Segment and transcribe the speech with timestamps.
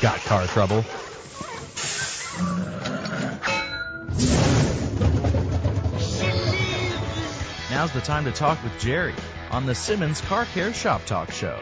[0.00, 0.84] Got car trouble?
[7.70, 9.14] Now's the time to talk with Jerry
[9.50, 11.60] on the Simmons Car Care Shop Talk Show.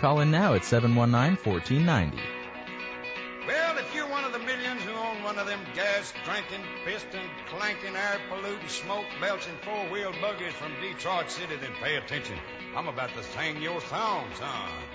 [0.00, 2.18] Call in now at 719 1490.
[3.46, 7.28] Well, if you're one of the millions who own one of them gas drinking, piston
[7.48, 12.38] clanking, air polluting, smoke belching four wheel buggies from Detroit City, then pay attention.
[12.74, 14.89] I'm about to sing your song, son.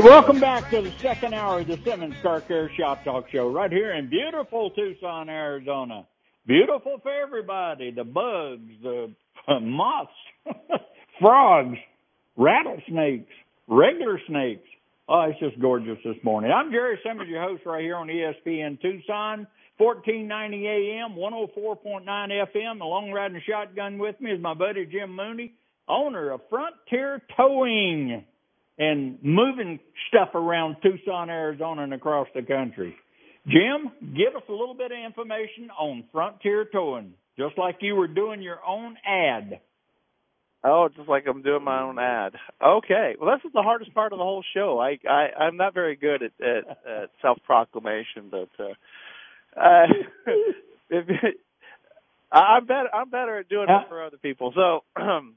[0.00, 3.50] Right, welcome back to the second hour of the Simmons Car Care Shop Talk Show
[3.50, 6.06] right here in beautiful Tucson, Arizona.
[6.46, 7.90] Beautiful for everybody.
[7.90, 9.12] The bugs, the
[9.60, 10.10] moths,
[11.20, 11.78] frogs,
[12.36, 13.32] rattlesnakes,
[13.66, 14.66] regular snakes.
[15.08, 16.52] Oh, it's just gorgeous this morning.
[16.52, 19.46] I'm Jerry Simmons, your host right here on ESPN Tucson,
[19.78, 22.78] 1490 AM, 104.9 FM.
[22.78, 25.54] The long riding shotgun with me is my buddy Jim Mooney,
[25.88, 28.24] owner of Frontier Towing
[28.78, 32.94] and moving stuff around Tucson, Arizona, and across the country.
[33.46, 38.08] Jim, give us a little bit of information on Frontier Towing, just like you were
[38.08, 39.60] doing your own ad.
[40.64, 42.32] Oh, just like I'm doing my own ad.
[42.62, 43.14] Okay.
[43.18, 44.78] Well, this is the hardest part of the whole show.
[44.80, 48.74] I, I I'm not very good at at, at self proclamation, but uh,
[49.56, 49.86] uh,
[50.90, 51.06] if,
[52.30, 52.88] I'm better.
[52.92, 54.52] I'm better at doing it for other people.
[54.54, 54.80] So,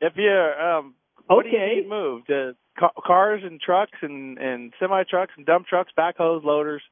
[0.00, 0.94] if you're um,
[1.34, 2.30] what do you need moved?
[2.30, 6.82] Uh, ca- cars and trucks and and semi trucks and dump trucks, backhoes, loaders,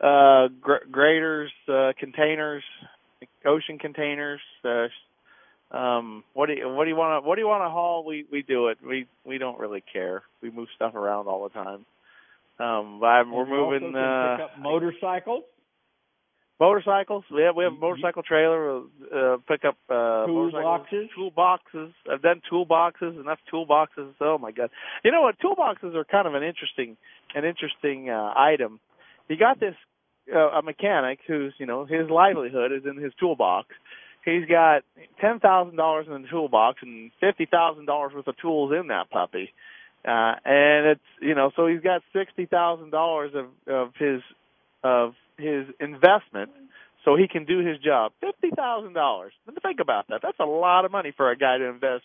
[0.00, 2.64] uh, gr- graders, uh, containers,
[3.44, 4.40] ocean containers.
[4.64, 4.88] Uh,
[5.76, 8.04] um, what do you what do you want to what do you want to haul?
[8.04, 8.78] We we do it.
[8.86, 10.22] We we don't really care.
[10.42, 11.86] We move stuff around all the time.
[12.58, 14.58] Um, but I'm, we're moving uh, pick up
[16.60, 17.24] motorcycles, motorcycles.
[17.30, 21.08] Yeah, we have a motorcycle trailer, uh, pick up uh, toolboxes.
[21.18, 21.92] toolboxes.
[22.10, 24.12] I've done toolboxes, enough toolboxes.
[24.20, 24.70] Oh my god!
[25.04, 25.36] You know what?
[25.40, 26.96] Toolboxes are kind of an interesting,
[27.34, 28.78] an interesting uh, item.
[29.28, 29.74] You got this
[30.34, 33.68] uh, a mechanic who's you know his livelihood is in his toolbox.
[34.24, 34.82] He's got
[35.20, 39.10] ten thousand dollars in the toolbox and fifty thousand dollars worth of tools in that
[39.10, 39.52] puppy.
[40.04, 44.20] Uh, and it's you know so he's got sixty thousand dollars of of his
[44.82, 46.50] of his investment
[47.04, 48.12] so he can do his job.
[48.20, 49.32] Fifty thousand dollars.
[49.62, 50.20] Think about that.
[50.22, 52.04] That's a lot of money for a guy to invest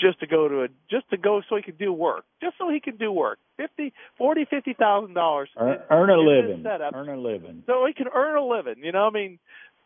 [0.00, 2.24] just to go to a just to go so he can do work.
[2.40, 3.38] Just so he can do work.
[3.56, 5.48] Fifty, forty, fifty thousand dollars.
[5.58, 7.64] earn, earn a living, setup earn a living.
[7.66, 8.76] so he can earn a living.
[8.82, 9.38] You know, I mean,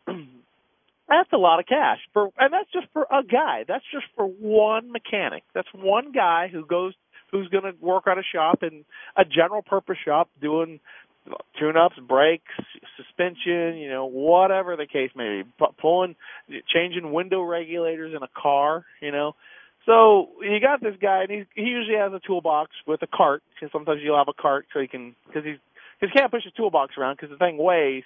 [1.09, 3.65] that's a lot of cash for, and that's just for a guy.
[3.67, 5.43] That's just for one mechanic.
[5.53, 6.93] That's one guy who goes,
[7.31, 8.85] who's going to work at a shop in
[9.17, 10.79] a general purpose shop doing
[11.59, 12.53] tune-ups, brakes,
[12.97, 16.15] suspension, you know, whatever the case may be, Pu- pulling,
[16.67, 19.35] changing window regulators in a car, you know.
[19.85, 23.43] So you got this guy, and he's, he usually has a toolbox with a cart.
[23.53, 25.57] Because sometimes you'll have a cart so he can, because he's,
[25.99, 28.03] he can't push his toolbox around because the thing weighs.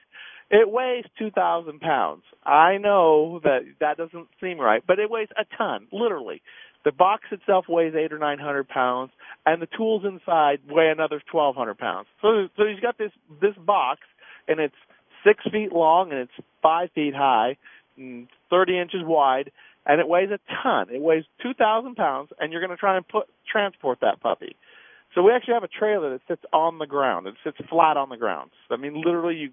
[0.50, 2.24] It weighs two thousand pounds.
[2.46, 6.42] I know that that doesn't seem right, but it weighs a ton, literally.
[6.88, 9.12] The box itself weighs eight or nine hundred pounds,
[9.46, 12.08] and the tools inside weigh another twelve hundred pounds.
[12.22, 13.12] So, so he's got this
[13.42, 14.00] this box,
[14.48, 14.74] and it's
[15.22, 17.58] six feet long and it's five feet high,
[17.98, 19.52] and thirty inches wide,
[19.86, 20.88] and it weighs a ton.
[20.90, 24.56] It weighs two thousand pounds, and you're going to try and put transport that puppy.
[25.14, 27.28] So we actually have a trailer that sits on the ground.
[27.28, 28.52] It sits flat on the ground.
[28.72, 29.50] I mean, literally, you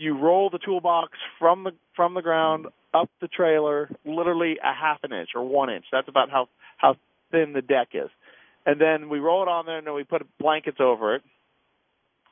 [0.00, 4.98] you roll the toolbox from the from the ground up the trailer, literally a half
[5.04, 5.84] an inch or one inch.
[5.92, 6.48] That's about how
[6.78, 6.96] how
[7.30, 8.08] thin the deck is.
[8.64, 11.22] And then we roll it on there, and then we put blankets over it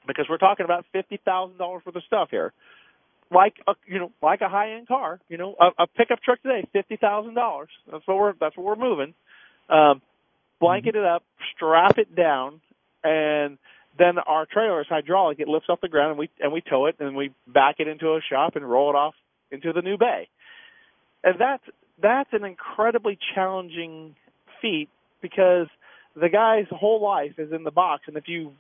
[0.06, 2.53] because we're talking about fifty thousand dollars worth of stuff here.
[3.31, 6.43] Like a you know, like a high end car, you know, a, a pickup truck
[6.43, 7.69] today, fifty thousand dollars.
[7.91, 9.14] That's what we're that's what we're moving.
[9.69, 10.00] Um,
[10.59, 11.23] blanket it up,
[11.55, 12.62] strap it down,
[13.05, 13.59] and
[13.99, 15.41] then our trailer is hydraulic.
[15.41, 17.89] It lifts off the ground and we and we tow it and we back it
[17.89, 19.15] into a shop and roll it off
[19.50, 20.29] into the new bay.
[21.25, 21.65] And that's
[22.00, 24.15] that's an incredibly challenging
[24.62, 24.89] feat
[25.21, 25.67] because
[26.15, 28.53] the guy's whole life is in the box and if you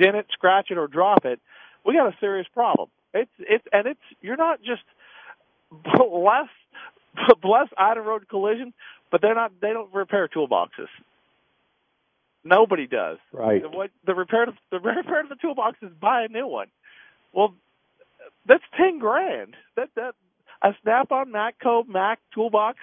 [0.00, 1.40] dent it, scratch it or drop it,
[1.84, 2.88] we got a serious problem.
[3.14, 4.82] It's it's and it's you're not just
[5.84, 6.48] bless
[7.40, 8.72] bless Ida Road Collision,
[9.10, 10.88] but they're not they don't repair toolboxes.
[12.46, 13.18] Nobody does.
[13.32, 13.62] Right.
[13.62, 16.68] The, what the repair the repair of the toolbox is buy a new one.
[17.32, 17.54] Well,
[18.46, 19.54] that's ten grand.
[19.76, 20.14] That that
[20.62, 22.78] a Snap-on Matco Mac toolbox,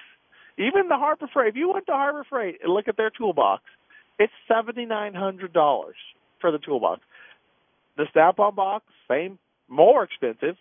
[0.57, 1.49] even the Harbor Freight.
[1.49, 3.63] If you went to Harbor Freight and look at their toolbox,
[4.19, 5.95] it's seventy nine hundred dollars
[6.41, 7.01] for the toolbox.
[7.97, 9.37] The Snap-on box, same,
[9.69, 10.55] more expensive.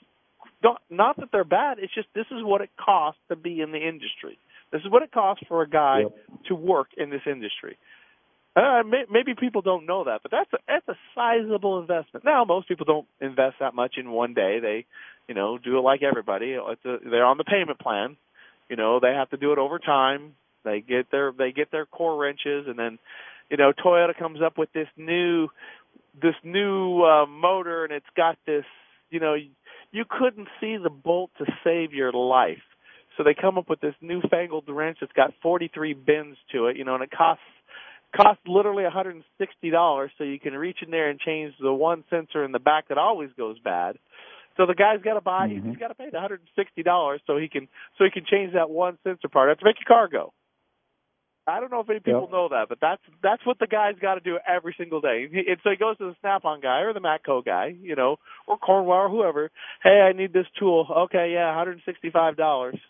[0.62, 1.78] Don't, not that they're bad.
[1.80, 4.38] It's just this is what it costs to be in the industry.
[4.70, 6.12] This is what it costs for a guy Yep.
[6.48, 7.76] to work in this industry.
[8.54, 12.24] Uh, may, maybe people don't know that, but that's a, that's a sizable investment.
[12.24, 14.58] Now, most people don't invest that much in one day.
[14.60, 14.84] They,
[15.26, 16.52] you know, do it like everybody.
[16.52, 18.16] It's a, they're on the payment plan.
[18.68, 20.34] You know, they have to do it over time.
[20.64, 22.98] They get their they get their core wrenches, and then,
[23.50, 25.48] you know, Toyota comes up with this new
[26.20, 28.64] this new uh, motor, and it's got this.
[29.10, 32.62] You know, you, couldn't see the bolt to save your life.
[33.16, 36.84] So they come up with this newfangled wrench that's got 43 bins to it, you
[36.84, 37.42] know, and it costs
[38.14, 42.52] costs literally $160 so you can reach in there and change the one sensor in
[42.52, 43.96] the back that always goes bad.
[44.56, 45.64] So the guy's got to buy Mhm.
[45.70, 48.98] he's got to pay the $160 so he can so he can change that one
[49.02, 49.48] sensor part.
[49.48, 50.32] That's to make your car go.
[51.46, 52.30] I don't know if any people Yep.
[52.30, 55.24] know that, but that's that's what the guy's got to do every single day.
[55.24, 58.58] And, so he goes to the Snap-on guy or the Matco guy, you know, or
[58.58, 59.50] Cornwell or whoever.
[59.82, 60.86] Hey, I need this tool.
[60.88, 62.38] Okay, yeah, $165.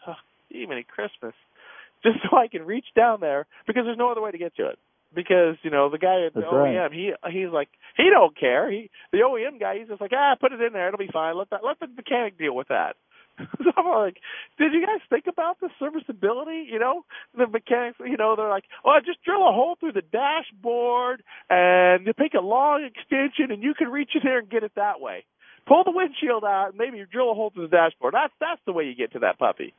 [0.07, 0.15] Oh,
[0.51, 1.35] even Christmas,
[2.05, 4.67] just so I can reach down there because there's no other way to get to
[4.67, 4.79] it.
[5.14, 6.93] Because you know the guy at the That's OEM, right.
[6.93, 8.70] he he's like he don't care.
[8.70, 11.37] He the OEM guy, he's just like ah, put it in there, it'll be fine.
[11.37, 12.97] Let that let the mechanic deal with that.
[13.38, 14.19] so I'm like,
[14.59, 16.69] did you guys think about the serviceability?
[16.70, 17.05] You know,
[17.37, 22.06] the mechanics, you know, they're like, oh, just drill a hole through the dashboard and
[22.06, 25.00] you pick a long extension and you can reach in there and get it that
[25.00, 25.25] way.
[25.67, 28.15] Pull the windshield out and maybe drill a hole through the dashboard.
[28.15, 29.75] That's that's the way you get to that puppy.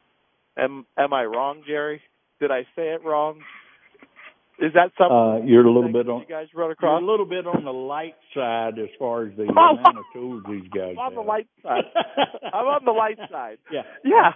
[0.57, 2.01] Am am I wrong, Jerry?
[2.39, 3.41] Did I say it wrong?
[4.59, 7.01] Is that something Uh, you're a little bit on you guys run you're across?
[7.01, 10.67] a little bit on the light side as far as the amount of tools these
[10.69, 11.83] guys I'm on the light side.
[12.53, 13.57] I'm on the light side.
[13.71, 13.81] yeah.
[14.05, 14.31] Yeah.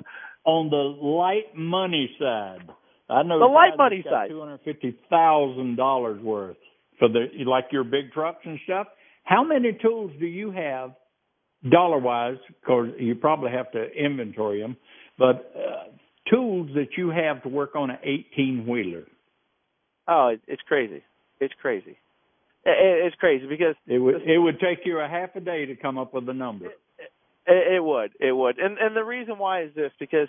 [0.45, 2.67] On the light money side,
[3.09, 4.29] I know The light money side.
[4.29, 6.57] two hundred fifty thousand dollars worth
[6.99, 8.87] for the like your big trucks and stuff.
[9.23, 10.91] How many tools do you have,
[11.69, 12.37] dollar wise?
[12.47, 14.77] Because you probably have to inventory them,
[15.19, 15.89] but uh,
[16.31, 19.03] tools that you have to work on an eighteen wheeler.
[20.07, 21.03] Oh, it, it's crazy.
[21.39, 21.97] It's crazy.
[22.65, 25.65] It, it, it's crazy because It would it would take you a half a day
[25.65, 26.67] to come up with a number.
[27.45, 28.11] It, it would.
[28.19, 28.57] It would.
[28.59, 30.27] And and the reason why is this because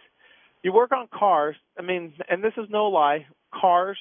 [0.62, 1.56] you work on cars.
[1.78, 3.26] I mean, and this is no lie.
[3.52, 3.98] Cars,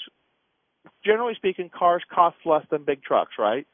[1.05, 3.65] generally speaking, cars cost less than big trucks, right?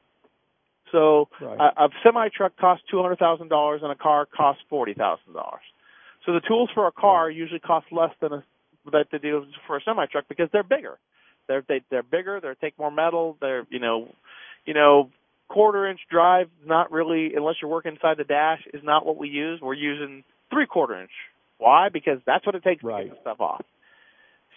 [0.91, 1.59] So Right.
[1.59, 5.33] a, a semi truck costs two hundred thousand dollars, and a car costs forty thousand
[5.33, 5.61] dollars.
[6.25, 8.43] So the tools for a car usually cost less than a
[8.91, 10.99] that they do for a semi truck because they're bigger.
[11.47, 12.39] They're they, they're bigger.
[12.41, 13.37] They take more metal.
[13.41, 14.09] They're you know,
[14.65, 15.09] you know,
[15.49, 19.27] quarter inch drive not really unless you're working inside the dash is not what we
[19.29, 19.59] use.
[19.61, 21.11] We're using three quarter inch.
[21.57, 21.89] Why?
[21.89, 23.63] Because that's what it takes to get the stuff off.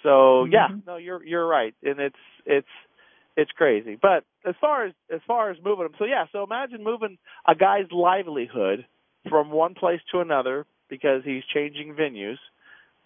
[0.02, 0.86] So yeah, Mhm.
[0.86, 2.68] no, you're you're right, and it's it's
[3.36, 3.98] it's crazy.
[4.00, 7.54] But as far as as far as moving them, so yeah, so imagine moving a
[7.54, 8.86] guy's livelihood
[9.28, 12.38] from one place to another because he's changing venues,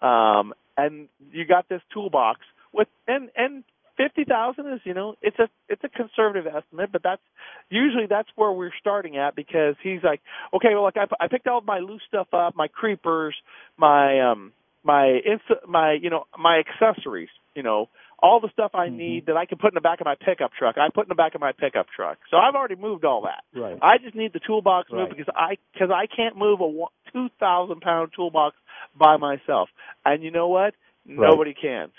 [0.05, 2.41] um, and you got this toolbox
[2.71, 3.63] with and and
[3.97, 7.21] fifty thousand is you know it's a it's a conservative estimate, but that's
[7.69, 10.21] usually that's where we're starting at because he's like,
[10.53, 13.35] okay, well, like I, I picked all my loose stuff up, my creepers,
[13.77, 14.51] my um
[14.83, 17.89] my ins- my you know my accessories, you know
[18.23, 18.97] all the stuff I Mhm.
[18.97, 20.77] need that I can put in the back of my pickup truck.
[20.77, 23.43] I put in the back of my pickup truck, so I've already moved all that.
[23.51, 23.79] Right.
[23.81, 25.17] I just need the toolbox moved Right.
[25.17, 28.55] because I because I can't move a two thousand pound toolbox
[28.95, 29.69] by myself.
[30.05, 30.75] And you know what?
[31.03, 31.89] Nobody can.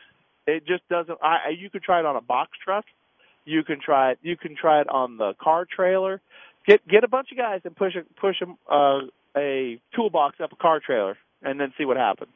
[0.46, 1.18] It just doesn't.
[1.22, 2.84] I you could try it on a box truck.
[3.44, 4.18] You can try it.
[4.22, 6.20] You can try it on the car trailer.
[6.66, 9.00] Get get a bunch of guys and push a push a uh,
[9.36, 12.32] a toolbox up a car trailer, and then see what happens.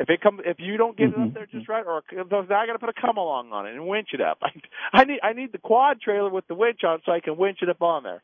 [0.00, 1.34] If it comes, if you don't get it up Mhm.
[1.34, 4.10] there just right, or I got to put a come along on it and winch
[4.14, 4.38] it up.
[4.42, 4.50] I,
[4.92, 7.58] I need I need the quad trailer with the winch on so I can winch
[7.62, 8.22] it up on there,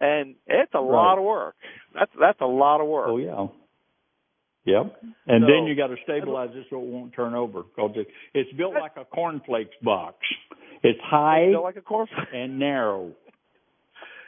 [0.00, 1.56] and it's a lot of work.
[1.94, 3.08] That's that's a lot of work.
[3.08, 3.48] Oh yeah.
[4.64, 5.02] Yep.
[5.26, 8.08] And So- then you got to stabilize it so it won't turn over because it,
[8.34, 10.16] it's built like a cornflakes box.
[10.82, 13.12] It's high It's like a and narrow.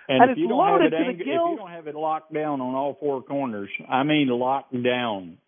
[0.09, 1.87] And if it's you don't have loaded it to the ang- if you don't have
[1.87, 5.39] it locked down on all four corners, I mean locked down,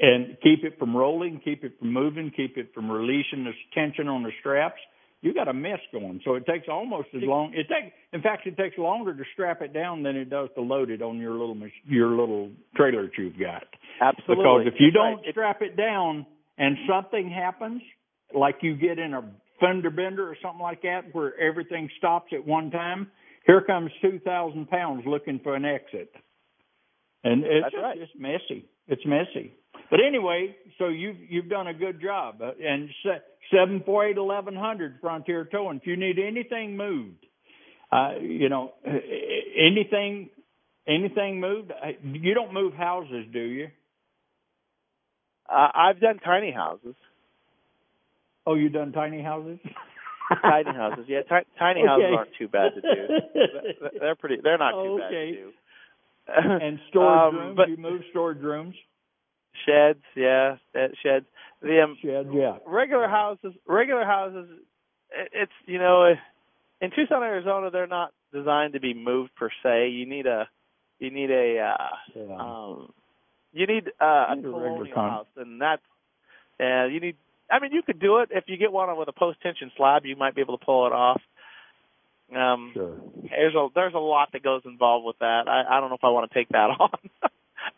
[0.00, 4.08] and keep it from rolling, keep it from moving, keep it from releasing the tension
[4.08, 4.80] on the straps,
[5.26, 6.20] you got a mess going.
[6.24, 7.52] So it takes almost as long.
[7.52, 10.62] It takes, in fact, it takes longer to strap it down than it does to
[10.62, 13.64] load it on your little mach- your little trailer that you've got.
[14.00, 14.44] Absolutely.
[14.44, 15.32] Because if you don't right.
[15.32, 16.24] Strap it down
[16.58, 17.82] and something happens,
[18.32, 19.22] like you get in a
[19.58, 23.10] fender bender or something like that, where everything stops at one time,
[23.46, 26.12] here comes two thousand pounds looking for an exit,
[27.24, 27.98] and it's That's just, right.
[27.98, 28.64] it's messy.
[28.86, 29.52] It's messy.
[29.90, 32.88] But anyway, so you've you've done a good job, uh, and
[33.54, 35.78] seven four eight eleven hundred Frontier Towing.
[35.78, 37.24] If you need anything moved,
[37.92, 38.72] uh, you know,
[39.56, 40.30] anything
[40.88, 41.70] anything moved.
[41.72, 43.68] uh, You don't move houses, do you?
[45.48, 46.94] uh, I've done tiny houses.
[48.46, 49.58] Oh, you've done tiny houses?
[50.42, 51.04] tiny houses.
[51.08, 53.88] Yeah, ti- tiny houses aren't too bad to do.
[54.00, 54.38] They're pretty.
[54.42, 55.50] They're not too bad to do.
[56.26, 57.56] and storage Um, rooms.
[57.56, 58.74] but you move storage rooms.
[59.64, 61.26] Sheds, yeah, eh, sheds.
[61.62, 62.58] The um, Shed, yeah.
[62.66, 64.48] regular houses, regular houses.
[65.10, 66.14] it- It's you know,
[66.80, 69.88] in Tucson, Arizona, they're not designed to be moved per se.
[69.88, 70.48] You need a,
[70.98, 72.36] you need a, uh, Yeah.
[72.38, 72.92] um,
[73.52, 75.82] you need uh, a You need a regular colonial con- house, and that's,
[76.58, 77.16] and you need.
[77.50, 80.04] I mean, you could do it if you get one with a post tension slab.
[80.04, 81.22] You might be able to pull it off.
[82.34, 82.96] Um, Sure.
[83.30, 85.48] there's a there's a lot that goes involved with that.
[85.48, 86.90] I I don't know if I want to take that on.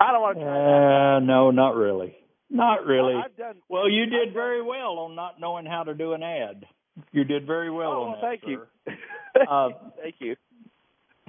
[0.00, 1.17] I don't want to try that.
[1.17, 2.17] Uh, no, not really.
[2.50, 3.14] Not really.
[3.14, 3.57] I've done.
[3.69, 6.64] well, you did I've very well on not knowing how to do an ad.
[7.12, 8.40] You did very well oh, on well, that.
[8.40, 8.62] thank you.
[9.49, 9.69] Uh,
[10.02, 10.35] thank you.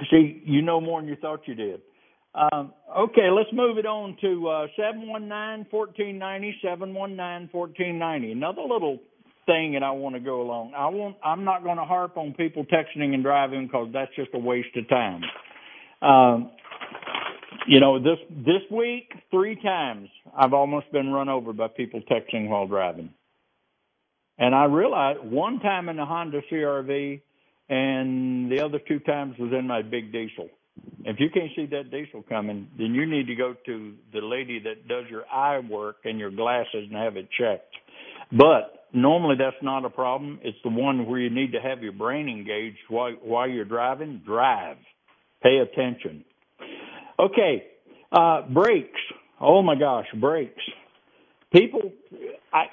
[0.09, 1.81] See, you know more than you thought you did.
[2.33, 8.31] Um, okay, let's move it on to uh, 719-1490, 719-1490.
[8.31, 8.99] Another little
[9.45, 10.73] thing that I want to go along.
[10.75, 14.29] I won't, I'm not going to harp on people texting and driving because that's just
[14.33, 15.21] a waste of time.
[16.01, 16.51] Um,
[17.67, 22.49] you know, this this week, three times I've almost been run over by people texting
[22.49, 23.11] while driving.
[24.37, 27.21] And I realized one time in the Honda CRV,
[27.69, 30.49] and the other two times was in my big diesel.
[31.03, 34.59] If you can't see that diesel coming, then you need to go to the lady
[34.59, 37.73] that does your eye work and your glasses and have it checked.
[38.31, 40.39] But normally that's not a problem.
[40.41, 44.21] It's the one where you need to have your brain engaged while while you're driving.
[44.25, 44.77] Drive.
[45.43, 46.23] Pay attention.
[47.19, 47.63] Okay,
[48.11, 49.01] uh, brakes.
[49.41, 50.63] Oh my gosh, brakes.
[51.51, 51.91] People,
[52.53, 52.63] I,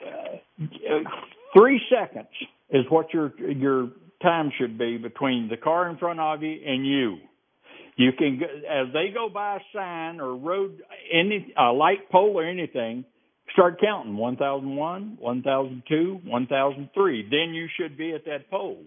[0.61, 1.11] uh,
[1.57, 2.29] three seconds
[2.71, 3.91] is what your your
[4.23, 7.19] time should be between the car in front of you and you.
[7.97, 12.45] You can, as they go by a sign or road, any a light pole or
[12.45, 13.05] anything,
[13.53, 17.23] start counting 1001, 1002, 1003.
[17.31, 18.83] Then you should be at that pole.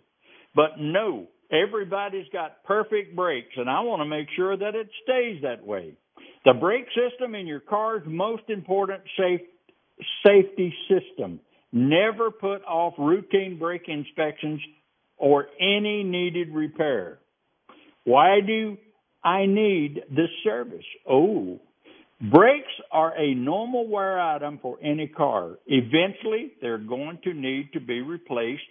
[0.56, 5.42] But no, everybody's got perfect brakes, and I want to make sure that it stays
[5.42, 5.94] that way.
[6.46, 9.42] The brake system in your car's most important safe,
[10.26, 11.40] safety system.
[11.72, 14.62] Never put off routine brake inspections
[15.18, 17.20] or any needed repair.
[18.06, 18.78] Why do
[19.24, 20.86] I need this service?
[21.08, 21.60] Oh,
[22.32, 25.60] brakes are a normal wear item for any car.
[25.68, 28.64] Eventually, they're going to need to be replaced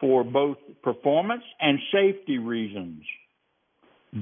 [0.00, 3.02] for both performance and safety reasons.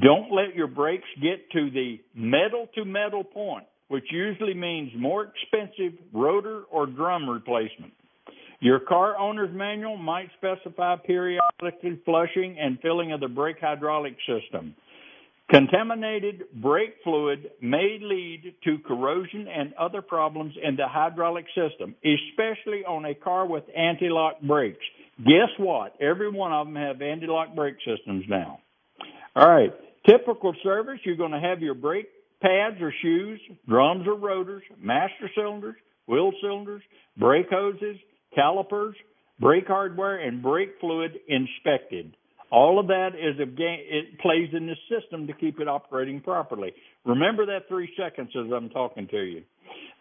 [0.02, 5.26] Don't let your brakes get to the metal to metal point, which usually means more
[5.26, 7.92] expensive rotor or drum replacement.
[8.60, 14.74] Your car owner's manual might specify periodically flushing and filling of the brake hydraulic system.
[15.50, 22.84] Contaminated brake fluid may lead to corrosion and other problems in the hydraulic system, especially
[22.86, 24.84] on a car with anti-lock brakes.
[25.18, 25.94] Guess what?
[26.00, 28.60] Every one of them have anti-lock brake systems now.
[29.36, 29.72] All right.
[30.06, 32.08] Typical service, you're going to have your brake
[32.40, 36.82] pads or shoes, drums or rotors, master cylinders, wheel cylinders,
[37.18, 37.96] brake hoses,
[38.34, 38.96] calipers,
[39.38, 42.16] brake hardware, and brake fluid inspected.
[42.54, 46.20] All of that is a game, it plays in the system to keep it operating
[46.20, 46.72] properly.
[47.04, 49.42] Remember that three seconds as I'm talking to you.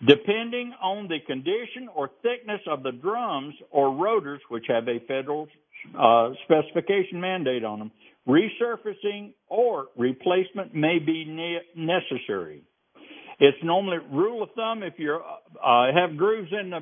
[0.05, 5.48] Depending on the condition or thickness of the drums or rotors, which have a federal
[6.00, 7.91] uh, specification mandate on them,
[8.27, 12.62] resurfacing or replacement may be ne- necessary.
[13.39, 16.81] It's normally rule of thumb if you uh, have grooves in the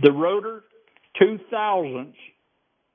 [0.00, 0.62] the rotor,
[1.18, 2.18] two thousandths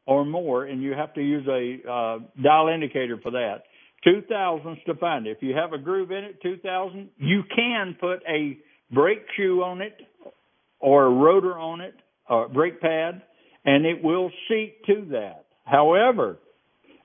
[0.09, 1.63] or more, and you have to use a
[1.97, 3.57] uh, dial indicator for that.
[4.03, 5.37] Two thousandths to find it.
[5.37, 8.57] If you have a groove in it, two thousand, you can put a
[8.91, 9.97] brake shoe on it
[10.79, 11.93] or a rotor on it,
[12.27, 13.21] or brake pad,
[13.65, 15.45] and it will seat to that.
[15.65, 16.37] However,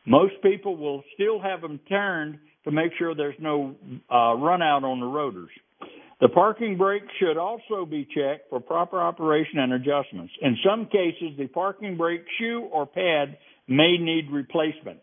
[0.06, 3.74] most people will still have them turned to make sure there's no
[4.10, 5.50] uh, run out on the rotors.
[6.20, 10.32] The parking brake should also be checked for proper operation and adjustments.
[10.40, 13.36] In some cases, the parking brake shoe or pad
[13.68, 15.00] may need replacement.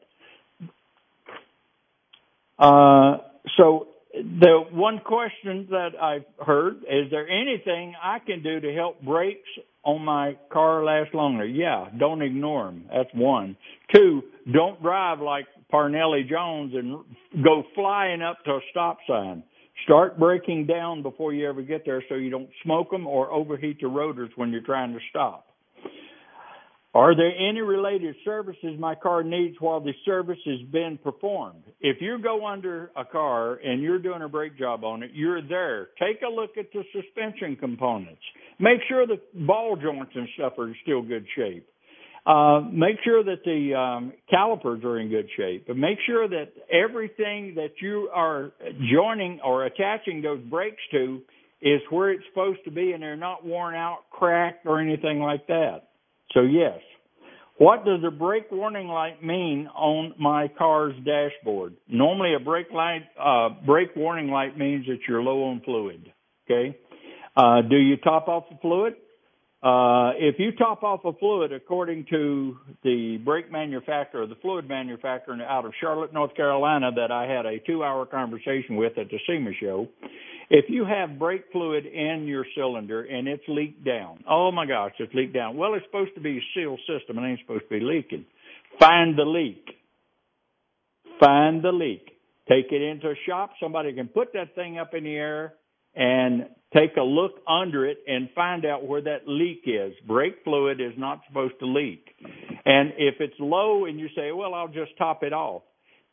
[2.58, 3.18] Uh,
[3.58, 9.01] so the one question that I've heard is there anything I can do to help
[9.01, 9.50] brakes
[9.84, 11.46] on my car last longer?
[11.46, 12.86] Yeah, don't ignore them.
[12.94, 13.58] That's one.
[13.94, 17.00] Two, don't drive like Parnelli Jones and
[17.44, 19.44] go flying up to a stop sign.
[19.83, 23.79] Start breaking down before you ever get there so you don't smoke them or overheat
[23.81, 25.47] the rotors when you're trying to stop.
[26.93, 31.63] Are there any related services my car needs while the service has been performed?
[31.79, 35.41] If you go under a car and you're doing a brake job on it, you're
[35.41, 35.88] there.
[35.97, 38.21] Take a look at the suspension components.
[38.59, 41.65] Make sure the ball joints and stuff are in still good shape.
[42.24, 46.50] Uh, make sure that the um, calipers are in good shape, but make sure that
[46.72, 48.51] everything that you are
[48.94, 51.22] joining or attaching those brakes to
[51.62, 55.48] is where it's supposed to be and they're not worn out, cracked, or anything like
[55.48, 55.90] that.
[56.34, 56.80] So yes.
[57.58, 61.75] What does a brake warning light mean on my car's dashboard?
[61.88, 66.12] Normally a brake light, uh, brake warning light means that you're low on fluid.
[66.50, 66.75] Okay.
[67.36, 68.94] Uh, do you top off the fluid?
[69.63, 75.38] Uh, if you top off a fluid, according to the brake manufacturer, the fluid manufacturer
[75.44, 79.51] out of Charlotte, North Carolina, that I had a two-hour conversation with at the SEMA
[79.60, 79.88] show,
[80.50, 84.94] if you have brake fluid in your cylinder and it's leaked down, oh my gosh,
[84.98, 85.56] it's leaked down.
[85.58, 88.25] Well, it's supposed to be a sealed system and ain't supposed to be leaking.
[88.80, 89.63] Find the leak.
[91.20, 92.08] Find the leak.
[92.50, 93.51] Take it into a shop.
[93.62, 95.53] Somebody can put that thing up in the air
[95.95, 99.93] and take a look under it and find out where that leak is.
[100.07, 102.05] Brake fluid is not supposed to leak.
[102.65, 105.63] And if it's low and you say, well, I'll just top it off.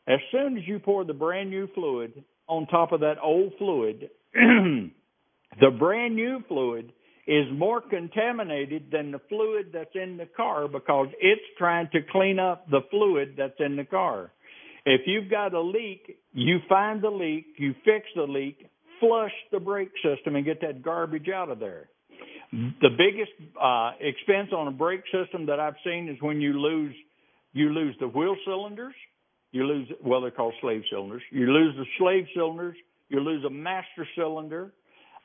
[0.07, 4.09] As soon as you pour the brand new fluid on top of that old fluid,
[4.33, 6.91] the brand new fluid
[7.27, 12.39] is more contaminated than the fluid that's in the car because it's trying to clean
[12.39, 14.31] up the fluid that's in the car.
[14.83, 18.65] If you've got a leak, you find the leak, you fix the leak,
[18.99, 21.89] flush the brake system and get that garbage out of there.
[22.51, 26.95] The biggest uh, expense on a brake system that I've seen is when you lose
[27.51, 28.93] you lose the wheel cylinders,
[29.51, 31.21] you lose well they're called slave cylinders.
[31.31, 32.75] You lose the slave cylinders,
[33.09, 34.71] you lose a master cylinder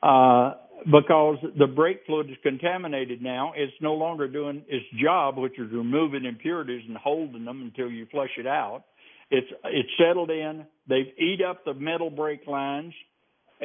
[0.03, 0.53] uh,
[0.85, 3.53] because the brake fluid is contaminated now.
[3.55, 8.05] It's no longer doing its job, which is removing impurities and holding them until you
[8.11, 8.83] flush it out.
[9.31, 10.65] It's it's settled in.
[10.87, 12.93] They've eat up the metal brake lines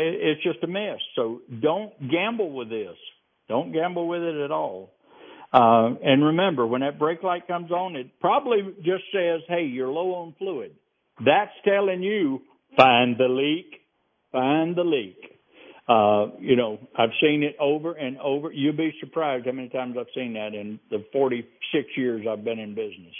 [0.00, 0.98] it's just a mess.
[1.16, 2.96] So don't gamble with this.
[3.48, 4.92] Don't gamble with it at all.
[5.52, 9.88] Uh, and remember, when that brake light comes on, it probably just says, hey, you're
[9.88, 10.72] low on fluid.
[11.24, 12.42] That's telling you,
[12.76, 13.80] find the leak,
[14.30, 15.16] find the leak.
[15.88, 18.52] Uh, you know, I've seen it over and over.
[18.52, 22.60] You'll be surprised how many times I've seen that in the 46 years I've been
[22.60, 23.14] in business.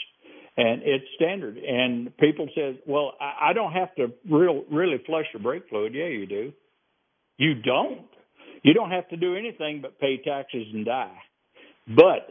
[0.56, 1.56] And it's standard.
[1.56, 5.94] And people says, well, I, I don't have to real, really flush the brake fluid.
[5.94, 6.52] Yeah, you do.
[7.40, 8.06] You don't.
[8.62, 11.16] You don't have to do anything but pay taxes and die.
[11.88, 12.28] But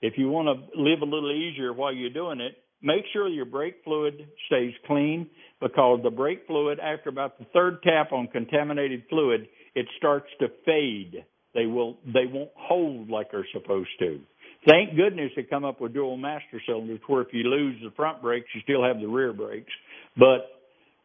[0.00, 3.46] if you want to live a little easier while you're doing it, make sure your
[3.46, 5.28] brake fluid stays clean
[5.60, 10.46] because the brake fluid, after about the third tap on contaminated fluid, it starts to
[10.64, 11.24] fade.
[11.52, 14.20] They will, they won't hold like they're supposed to.
[14.68, 18.22] Thank goodness they come up with dual master cylinders where if you lose the front
[18.22, 19.72] brakes, you still have the rear brakes.
[20.16, 20.57] But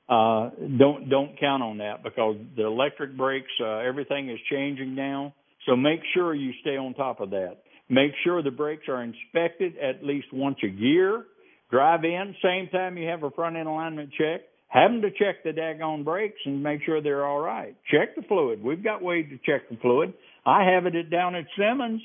[0.09, 5.33] uh, don't don't count on that because the electric brakes, uh, everything is changing now.
[5.65, 7.57] So make sure you stay on top of that.
[7.89, 11.25] Make sure the brakes are inspected at least once a year.
[11.71, 14.41] Drive in, same time you have a front end alignment check.
[14.67, 17.75] Have them to check the daggone brakes and make sure they're all right.
[17.91, 18.63] Check the fluid.
[18.63, 20.13] We've got ways to check the fluid.
[20.45, 22.01] I have it at down at Simmons.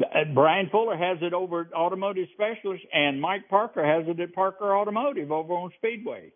[0.00, 4.34] Uh, Brian Fuller has it over at Automotive Specialist, and Mike Parker has it at
[4.34, 6.32] Parker Automotive over on Speedway.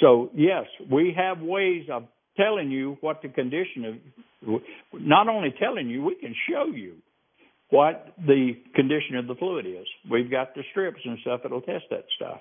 [0.00, 2.04] So yes, we have ways of
[2.36, 3.84] telling you what the condition
[4.44, 4.60] of,
[4.94, 6.94] not only telling you, we can show you
[7.70, 9.86] what the condition of the fluid is.
[10.10, 12.40] We've got the strips and stuff that'll test that stuff.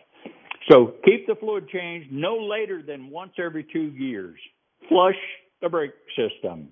[0.72, 4.40] So keep the fluid changed no later than once every two years.
[4.88, 5.16] Flush
[5.62, 6.70] the brake system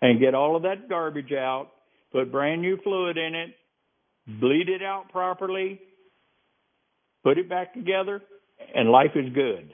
[0.00, 1.68] and get all of that garbage out.
[2.12, 3.50] Put brand new fluid in it.
[4.40, 5.80] Bleed it out properly.
[7.22, 8.22] Put it back together
[8.74, 9.72] and life is good.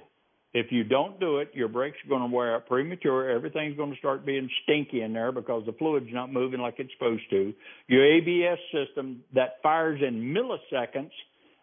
[0.54, 3.28] If you don't do it, your brakes are going to wear out premature.
[3.28, 6.92] Everything's going to start being stinky in there because the fluid's not moving like it's
[6.96, 7.52] supposed to.
[7.88, 11.10] Your ABS system that fires in milliseconds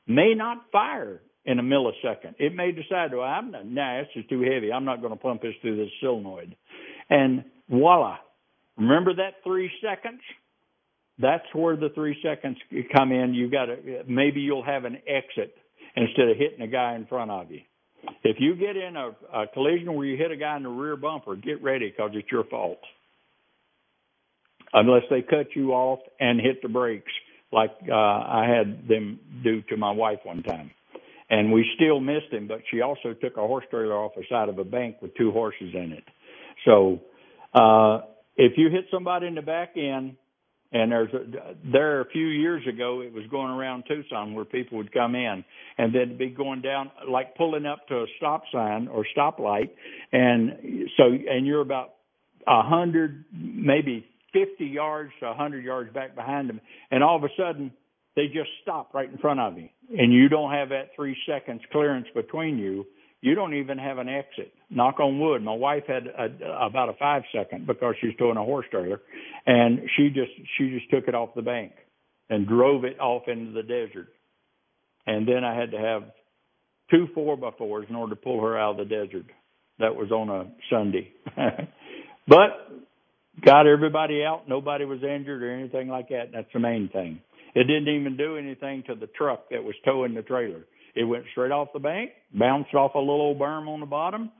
[0.08, 2.36] may not fire in a millisecond.
[2.38, 4.74] It may decide, well, I'm not, nah, this is too heavy.
[4.74, 6.56] I'm not going to pump this through this solenoid.
[7.10, 8.18] And voila.
[8.78, 10.22] Remember that three seconds?
[11.18, 12.58] That's where the three seconds
[12.96, 13.34] come in.
[13.34, 15.56] You got to maybe you'll have an exit
[15.96, 17.62] instead of hitting a guy in front of you.
[18.32, 20.96] If you get in a, a collision where you hit a guy in the rear
[20.96, 22.80] bumper, get ready because it's your fault.
[24.72, 27.12] Unless they cut you off and hit the brakes,
[27.52, 30.72] like uh, I had them do to my wife one time.
[31.30, 34.48] And we still missed him, but she also took a horse trailer off the side
[34.48, 36.06] of a bank with two horses in it.
[36.63, 37.02] So
[37.54, 38.06] uh,
[38.38, 40.15] if you hit somebody in the back end,
[40.72, 44.78] and there's a, there a few years ago, it was going around Tucson where people
[44.78, 45.44] would come in
[45.78, 49.70] and then be going down, like pulling up to a stop sign or stoplight.
[50.12, 51.94] And so, and you're about
[52.48, 56.62] a hundred, maybe 50 yards to a 100 yards back behind them.
[56.90, 57.72] And all of a sudden,
[58.16, 59.70] they just stop right in front of you.
[59.98, 62.86] And you don't have that three seconds clearance between you
[63.22, 64.52] you don't even have an exit.
[64.74, 65.44] Knock on wood.
[65.44, 69.02] My wife had a, about a five second because she was towing a horse trailer,
[69.46, 71.74] and she just she just took it off the bank
[72.30, 74.08] and drove it off into the desert.
[75.06, 76.04] And then I had to have
[76.90, 79.26] two four by fours in order to pull her out of the desert.
[79.80, 81.12] That was on a Sunday,
[82.28, 82.72] but
[83.44, 84.48] got everybody out.
[84.48, 86.30] Nobody was injured or anything like that.
[86.32, 87.20] That's the main thing.
[87.56, 90.66] It didn't even do anything to the truck that was towing the trailer.
[90.96, 94.32] It went straight off the bank, bounced off a little old berm on the bottom.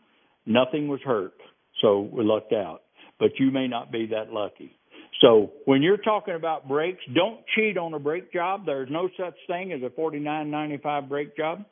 [0.46, 1.34] Nothing was hurt.
[1.82, 2.82] So we lucked out.
[3.20, 4.76] But you may not be that lucky.
[5.22, 8.66] So when you're talking about brakes, don't cheat on a brake job.
[8.66, 11.66] There's no such thing as a 49.95 brake job.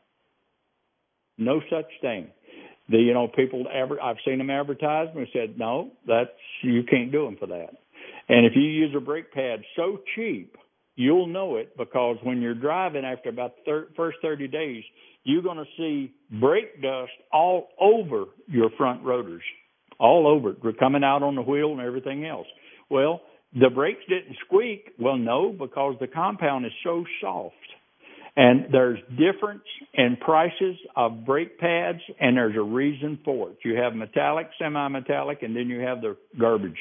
[1.38, 2.28] No such thing.
[2.90, 6.30] The you know people ever I've seen them advertised and said no, that's
[6.64, 7.70] you can't do them for that.
[8.28, 10.56] And if you use a brake pad so cheap
[11.00, 14.84] You'll know it because when you're driving after about the thir- first 30 days,
[15.30, 19.44] you're going to see brake dust all over your front rotors,
[20.00, 22.48] all over it, coming out on the wheel and everything else.
[22.90, 23.22] Well,
[23.54, 24.92] the brakes didn't squeak.
[25.00, 27.56] Well, no, because the compound is so soft.
[28.36, 29.64] And there's difference
[29.94, 33.58] in prices of brake pads, and there's a reason for it.
[33.66, 36.78] You have metallic, semi-metallic, and then you have the garbage.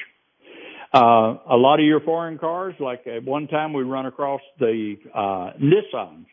[0.93, 4.95] Uh, a lot of your foreign cars, like at one time we run across the
[5.13, 6.25] uh, Nissan.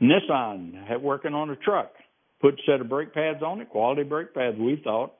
[0.00, 1.92] Nissan had working on a truck,
[2.40, 5.14] put a set of brake pads on it, quality brake pads, we thought,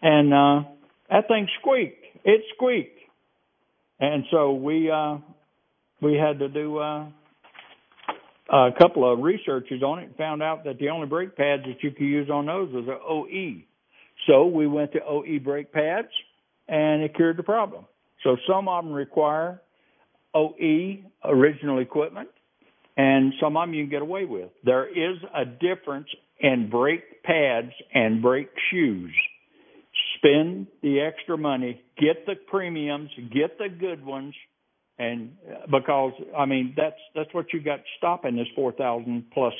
[0.00, 0.68] and uh,
[1.10, 2.04] that thing squeaked.
[2.24, 2.98] It squeaked,
[4.00, 5.18] and so we uh,
[6.00, 7.06] we had to do uh,
[8.52, 11.82] a couple of researches on it and found out that the only brake pads that
[11.82, 13.62] you could use on those was an OE.
[14.26, 16.08] So we went to OE brake pads,
[16.68, 17.86] and it cured the problem.
[18.22, 19.60] So some of them require
[20.34, 22.28] OE original equipment,
[22.96, 24.50] and some of them you can get away with.
[24.64, 26.08] There is a difference
[26.40, 29.12] in brake pads and brake shoes.
[30.18, 34.34] Spend the extra money, get the premiums, get the good ones,
[34.98, 35.32] and
[35.70, 39.52] because I mean that's that's what you got stopping this four thousand plus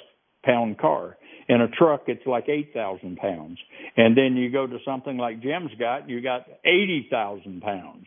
[0.44, 1.16] pound car.
[1.48, 3.58] In a truck, it's like eight thousand pounds,
[3.96, 8.06] and then you go to something like Jim's got, you got eighty thousand pounds.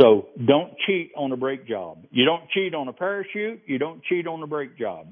[0.00, 2.04] So don't cheat on a brake job.
[2.10, 3.62] You don't cheat on a parachute.
[3.66, 5.08] You don't cheat on a brake job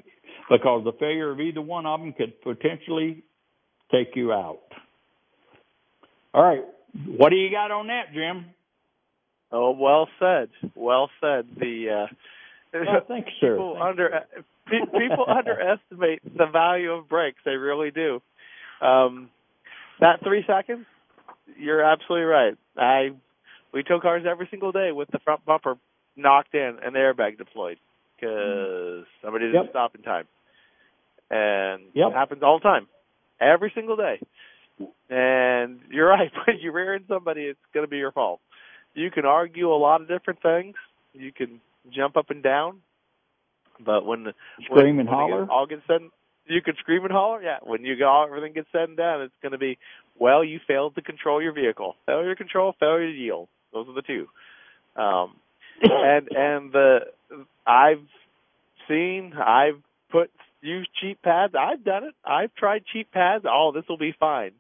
[0.50, 3.22] because the failure of either one of them could potentially
[3.90, 4.60] take you out.
[6.34, 6.64] All right.
[7.06, 8.46] What do you got on that, Jim?
[9.50, 10.48] Oh, well said.
[10.74, 11.46] Well said.
[11.58, 12.14] The uh,
[12.74, 13.52] well, thanks, sir.
[13.52, 14.10] People under
[14.66, 17.38] people underestimate the value of brakes.
[17.44, 18.20] They really do.
[18.80, 19.30] Um,
[20.00, 20.86] that three seconds,
[21.58, 22.54] you're absolutely right.
[22.76, 23.10] I
[23.74, 25.74] we tow cars every single day with the front bumper
[26.16, 27.78] knocked in and the airbag deployed
[28.16, 29.70] because somebody didn't Yep.
[29.70, 30.28] stop in time.
[31.30, 32.12] And Yep.
[32.12, 32.88] it happens all the time,
[33.40, 34.20] every single day.
[35.10, 36.30] And you're right.
[36.46, 38.40] When you rear end somebody, it's going to be your fault.
[38.94, 40.76] You can argue a lot of different things.
[41.12, 41.60] You can
[41.90, 42.80] jump up and down,
[43.80, 44.34] but when the
[44.64, 45.46] Scream when, and when holler.
[45.50, 46.00] all gets said,
[46.46, 47.42] you can scream and holler.
[47.42, 49.78] Yeah, when you go everything gets said and done, it's going to be
[50.16, 51.96] well, you failed to control your vehicle.
[52.06, 53.48] Failure to control, failure to yield.
[53.74, 54.28] Those are the two.
[54.96, 55.34] Um,
[55.82, 57.00] and and the
[57.66, 58.06] I've
[58.88, 60.30] seen I've put
[60.62, 61.54] used cheap pads.
[61.58, 62.14] I've done it.
[62.24, 63.44] I've tried cheap pads.
[63.48, 64.52] Oh, this will be fine.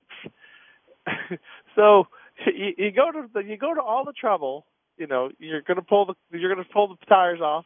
[1.76, 2.04] so
[2.46, 4.64] you, you go to the, you go to all the trouble.
[4.98, 7.64] You know, you're going to pull the you're going to pull the tires off,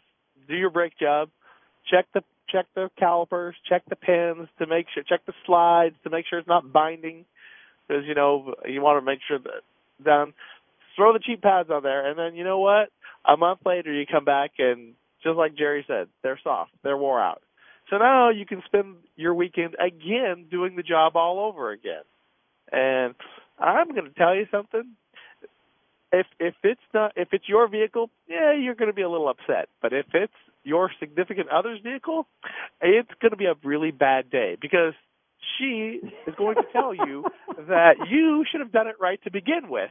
[0.48, 1.28] do your brake job,
[1.90, 6.10] check the check the calipers, check the pins to make sure, check the slides to
[6.10, 7.26] make sure it's not binding,
[7.86, 9.62] because you know you want to make sure that
[10.04, 10.32] done.
[10.98, 12.90] Throw the cheap pads on there, and then you know what?
[13.26, 17.22] A month later, you come back and just like Jerry said, they're soft, they're wore
[17.22, 17.42] out.
[17.90, 22.04] So now you can spend your weekend again doing the job all over again.
[22.72, 23.14] And
[23.58, 24.84] I'm going to tell you something.
[26.12, 29.28] if if it's not if it's your vehicle, yeah, you're going to be a little
[29.30, 29.68] upset.
[29.82, 30.34] But if it's
[30.64, 32.26] your significant other's vehicle,
[32.82, 34.94] it's going to be a really bad day because
[35.58, 37.24] she is going to tell you
[37.68, 39.90] that you should have done it right to begin with,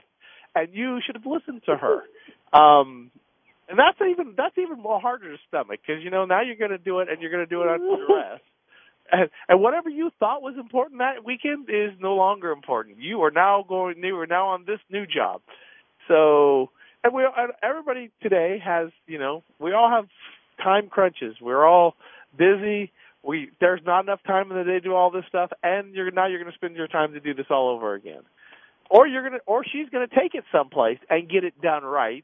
[0.63, 2.03] and you should have listened to her.
[2.57, 3.11] Um,
[3.69, 6.71] and that's even that's even more harder to stomach because you know now you're going
[6.71, 8.41] to do it and you're going to do it under duress.
[9.09, 12.97] And, and whatever you thought was important that weekend is no longer important.
[12.99, 14.03] You are now going.
[14.03, 15.39] You are now on this new job.
[16.09, 16.71] So,
[17.05, 17.23] and we
[17.63, 20.09] everybody today has you know we all have
[20.61, 21.35] time crunches.
[21.41, 21.95] We're all
[22.37, 22.91] busy.
[23.23, 26.11] We there's not enough time in the day to do all this stuff, and you're
[26.11, 28.23] now you're going to spend your time to do this all over again,
[28.89, 32.23] or you're gonna or she's going to take it someplace and get it done right,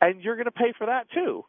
[0.00, 1.44] and you're going to pay for that too.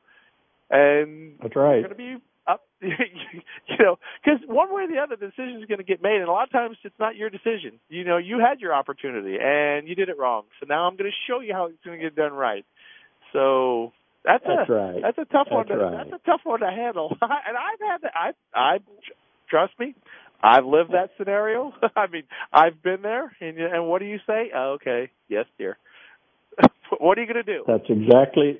[0.69, 1.79] And That's right.
[1.79, 5.61] You're going to be up, you know, because one way or the other, the decision
[5.61, 7.79] is going to get made, and a lot of times it's not your decision.
[7.89, 11.09] You know, you had your opportunity and you did it wrong, so now I'm going
[11.11, 12.65] to show you how it's going to get done right.
[13.33, 13.91] So
[14.25, 15.01] that's, That's a right.
[15.01, 15.65] that's a tough one.
[15.67, 16.07] That's To, right.
[16.09, 17.09] That's a tough one to handle.
[17.21, 18.13] and I've had that.
[18.15, 18.77] I I
[19.49, 19.95] trust me.
[20.43, 21.71] I've lived that scenario.
[21.95, 23.31] I mean, I've been there.
[23.39, 24.51] And and what do you say?
[24.55, 25.77] Oh, okay, yes, dear.
[26.99, 27.63] what are you going to do?
[27.67, 28.59] That's exactly.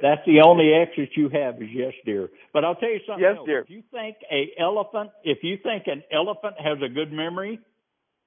[0.00, 2.28] That's the only exit you have is yes, dear.
[2.52, 3.22] But I'll tell you something.
[3.22, 3.46] Yes, else.
[3.46, 3.60] dear.
[3.60, 7.58] If you think a elephant, if you think an elephant has a good memory,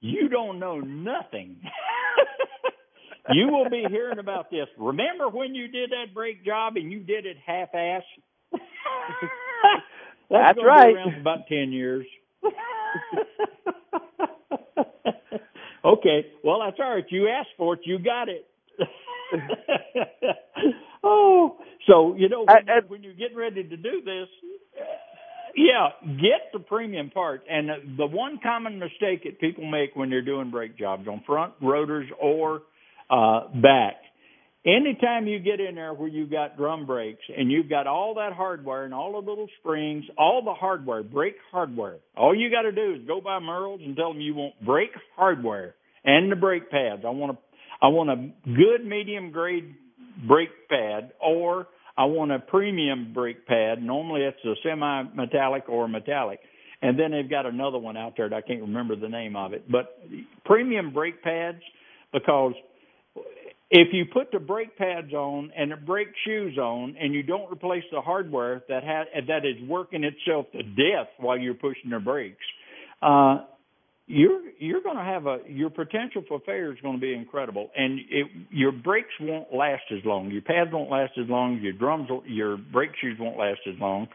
[0.00, 1.60] you don't know nothing.
[3.30, 4.66] you will be hearing about this.
[4.76, 8.02] Remember when you did that brake job and you did it half-ass?
[10.30, 10.94] That's gonna right.
[10.94, 12.06] Around for about ten years.
[15.84, 16.26] okay.
[16.44, 17.04] Well, that's all right.
[17.10, 17.80] You asked for it.
[17.84, 18.46] You got it.
[21.04, 24.28] oh, so you know when, And- and- when you're getting ready to do this,
[24.80, 24.84] uh,
[25.54, 27.42] yeah, get the premium part.
[27.48, 31.22] And uh, the one common mistake that people make when they're doing brake jobs on
[31.26, 32.62] front rotors or
[33.10, 33.96] uh, back,
[34.64, 38.32] anytime you get in there where you've got drum brakes and you've got all that
[38.32, 42.72] hardware and all the little springs, all the hardware, brake hardware, all you got to
[42.72, 46.70] do is go by Merle's and tell them you want brake hardware and the brake
[46.70, 47.02] pads.
[47.04, 49.74] I want a, I want a good medium grade
[50.26, 53.82] brake pad or I want a premium brake pad.
[53.82, 56.40] Normally it's a semi metallic or metallic.
[56.80, 59.52] And then they've got another one out there that I can't remember the name of
[59.52, 59.70] it.
[59.70, 60.00] But
[60.44, 61.62] premium brake pads
[62.12, 62.54] because
[63.74, 67.50] if you put the brake pads on and the brake shoes on and you don't
[67.50, 71.98] replace the hardware that ha- that is working itself to death while you're pushing the
[71.98, 72.44] brakes,
[73.00, 73.38] uh,
[74.06, 77.70] you're you're going to have a your potential for failure is going to be incredible,
[77.74, 80.30] and it, your brakes won't last as long.
[80.30, 81.58] Your pads won't last as long.
[81.62, 84.06] Your drums, your brake shoes won't last as long.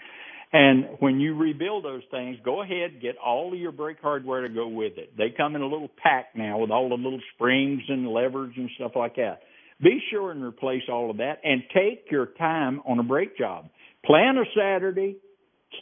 [0.53, 4.49] And when you rebuild those things, go ahead, get all of your brake hardware to
[4.49, 5.11] go with it.
[5.17, 8.69] They come in a little pack now with all the little springs and levers and
[8.75, 9.39] stuff like that.
[9.81, 13.69] Be sure and replace all of that and take your time on a brake job.
[14.05, 15.17] Plan a Saturday,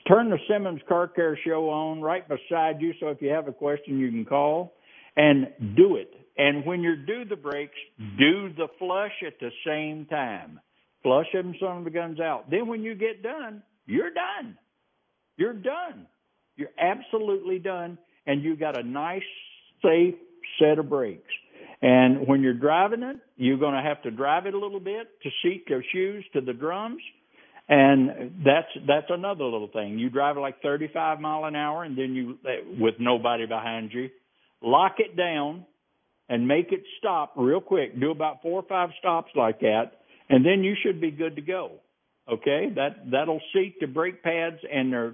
[0.08, 3.54] turn the Simmons Car Care Show on right beside you so if you have a
[3.54, 4.74] question you can call
[5.16, 6.14] and do it.
[6.38, 7.78] And when you do the brakes,
[8.18, 10.60] do the flush at the same time.
[11.02, 12.50] Flush them son of the guns out.
[12.50, 14.58] Then when you get done, you're done.
[15.38, 16.08] You're done.
[16.58, 17.98] You're absolutely done.
[18.28, 19.22] And you got a nice,
[19.82, 20.16] safe
[20.60, 21.32] set of brakes.
[21.82, 25.08] And when you're driving it, you're going to have to drive it a little bit
[25.24, 27.02] to seat your shoes to the drums.
[27.68, 29.98] And that's that's another little thing.
[29.98, 32.38] You drive like 35 mile an hour, and then you
[32.80, 34.10] with nobody behind you,
[34.62, 35.66] lock it down,
[36.30, 38.00] and make it stop real quick.
[38.00, 39.94] Do about four or five stops like that,
[40.30, 41.72] and then you should be good to go.
[42.32, 45.14] Okay, that that'll seat the brake pads and their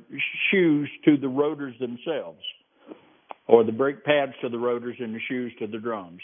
[0.52, 2.41] shoes to the rotors themselves,
[3.47, 6.21] or the brake pads to the rotors and the shoes to the drums.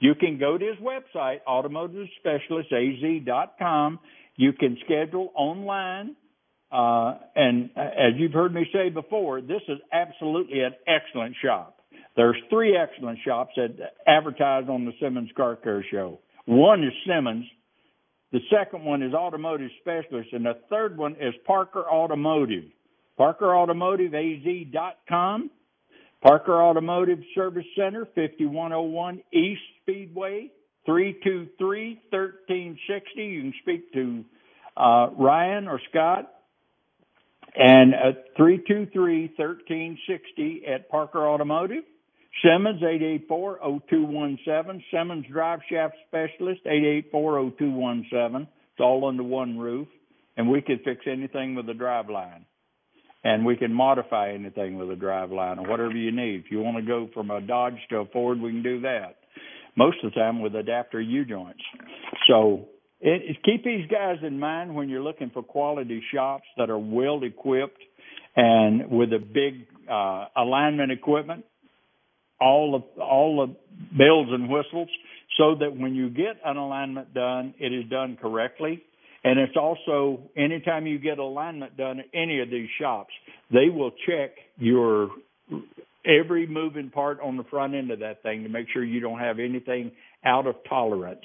[0.00, 4.00] You can go to his website, AutomotiveSpecialistAZ.com.
[4.34, 6.16] You can schedule online.
[6.72, 11.78] Uh, and as you've heard me say before, this is absolutely an excellent shop.
[12.16, 16.18] There's three excellent shops that advertise on the Simmons Car Care Show.
[16.46, 17.44] One is Simmons.
[18.34, 22.64] The second one is Automotive Specialist, and the third one is Parker Automotive.
[23.16, 25.50] Parker ParkerAutomotiveAZ.com.
[26.20, 30.50] Parker Automotive Service Center, 5101 East Speedway,
[30.88, 31.96] 323-1360.
[33.14, 34.24] You can speak to
[34.76, 36.32] uh, Ryan or Scott.
[37.54, 41.84] And at 323-1360 at Parker Automotive.
[42.42, 44.82] Simmons, 884-0217.
[44.92, 48.42] Simmons Drive Shaft Specialist, 884-0217.
[48.42, 49.86] It's all under one roof.
[50.36, 52.44] And we can fix anything with the drive line.
[53.22, 56.44] And we can modify anything with a drive line or whatever you need.
[56.44, 59.16] If you want to go from a Dodge to a Ford, we can do that
[59.76, 61.62] most of the time with adapter U joints.
[62.28, 62.66] So
[63.00, 67.22] it, keep these guys in mind when you're looking for quality shops that are well
[67.22, 67.80] equipped
[68.36, 71.44] and with a big uh, alignment equipment,
[72.40, 73.54] all of all the
[73.96, 74.88] bells and whistles,
[75.38, 78.82] so that when you get an alignment done, it is done correctly.
[79.24, 83.12] And it's also anytime you get alignment done at any of these shops,
[83.50, 85.10] they will check your
[86.04, 89.20] every moving part on the front end of that thing to make sure you don't
[89.20, 89.92] have anything
[90.24, 91.24] out of tolerance.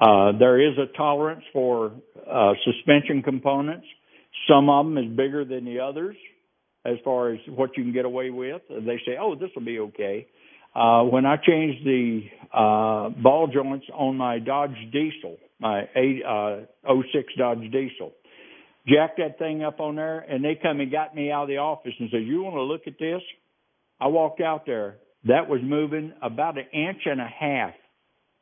[0.00, 1.92] Uh, there is a tolerance for
[2.30, 3.86] uh, suspension components.
[4.48, 6.16] Some of them is bigger than the others
[6.86, 8.62] as far as what you can get away with.
[8.68, 10.26] They say, oh, this will be okay.
[10.74, 12.20] Uh, when I changed the
[12.52, 18.12] uh, ball joints on my Dodge Diesel, my eight, uh, 06 Dodge Diesel,
[18.86, 21.56] jacked that thing up on there, and they come and got me out of the
[21.56, 23.22] office and said, "You want to look at this?"
[24.00, 24.96] I walked out there.
[25.24, 27.74] That was moving about an inch and a half.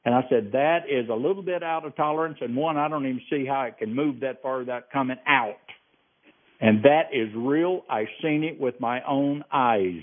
[0.04, 2.38] And I said, that is a little bit out of tolerance.
[2.40, 5.54] And one, I don't even see how it can move that far without coming out.
[6.64, 7.82] And that is real.
[7.90, 10.00] I seen it with my own eyes.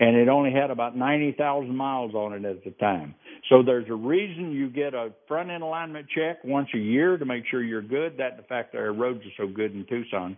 [0.00, 3.14] And it only had about 90,000 miles on it at the time.
[3.48, 7.24] So there's a reason you get a front end alignment check once a year to
[7.24, 8.16] make sure you're good.
[8.18, 10.36] That the fact that our roads are so good in Tucson.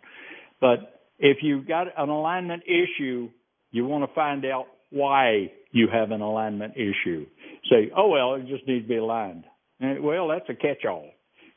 [0.61, 3.31] But if you've got an alignment issue,
[3.71, 7.25] you want to find out why you have an alignment issue.
[7.71, 9.45] Say, oh well, it just needs to be aligned.
[9.81, 11.09] And, well, that's a catch-all.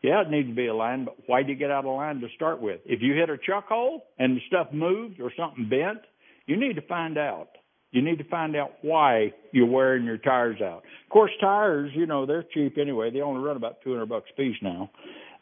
[0.01, 2.27] Yeah, it needs to be aligned, but why did you get out of line to
[2.35, 2.81] start with?
[2.85, 5.99] If you hit a chuck hole and the stuff moved or something bent,
[6.45, 7.49] you need to find out.
[7.91, 10.83] You need to find out why you're wearing your tires out.
[11.05, 13.09] Of course, tires, you know, they're cheap anyway.
[13.09, 14.89] They only run about 200 bucks a piece now.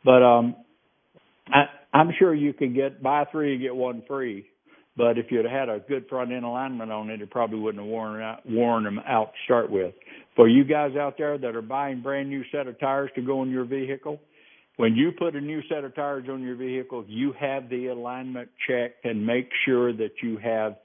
[0.05, 0.55] But um
[1.47, 1.63] I
[1.93, 4.45] I'm sure you can get buy three and get one free
[4.95, 7.89] but if you'd had a good front end alignment on it, it probably wouldn't have
[7.89, 9.93] worn out, worn them out to start with.
[10.35, 13.41] For you guys out there that are buying brand new set of tires to go
[13.41, 14.19] in your vehicle,
[14.77, 18.49] when you put a new set of tires on your vehicle, you have the alignment
[18.67, 20.77] checked and make sure that you have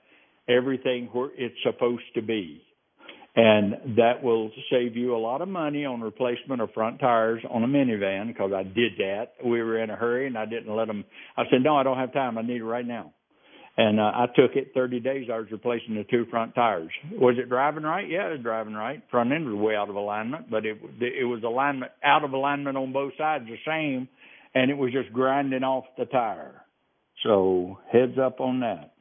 [0.48, 2.62] everything where it's supposed to be.
[3.37, 7.62] And that will save you a lot of money on replacement of front tires on
[7.62, 9.35] a minivan because I did that.
[9.44, 11.05] We were in a hurry and I didn't let them.
[11.37, 12.37] I said, no, I don't have time.
[12.37, 13.12] I need it right now.
[13.78, 15.28] And uh, I took it 30 days.
[15.32, 16.90] I was replacing the two front tires.
[17.12, 18.08] Was it driving right?
[18.10, 19.00] Yeah, it was driving right.
[19.08, 22.76] Front end was way out of alignment, but it it was alignment out of alignment
[22.76, 24.08] on both sides the same,
[24.52, 26.60] and it was just grinding off the tire.
[27.22, 28.94] So heads up on that.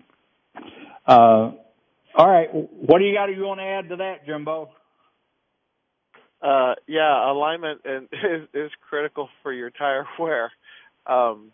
[1.08, 1.54] Uh,
[2.16, 3.36] all right, what do you got?
[3.36, 4.70] You want to add to that, Jimbo?
[6.40, 10.52] Uh, yeah, alignment and is, is critical for your tire wear.
[11.08, 11.52] Um,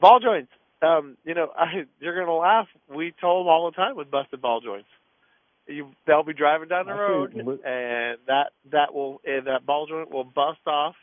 [0.00, 0.52] ball joints
[0.84, 2.66] um, you know, I, you're going to laugh.
[2.88, 4.88] We told them all the time with busted ball joints.
[5.66, 10.10] You, they'll be driving down the road, and that that will and that ball joint
[10.10, 10.94] will bust off,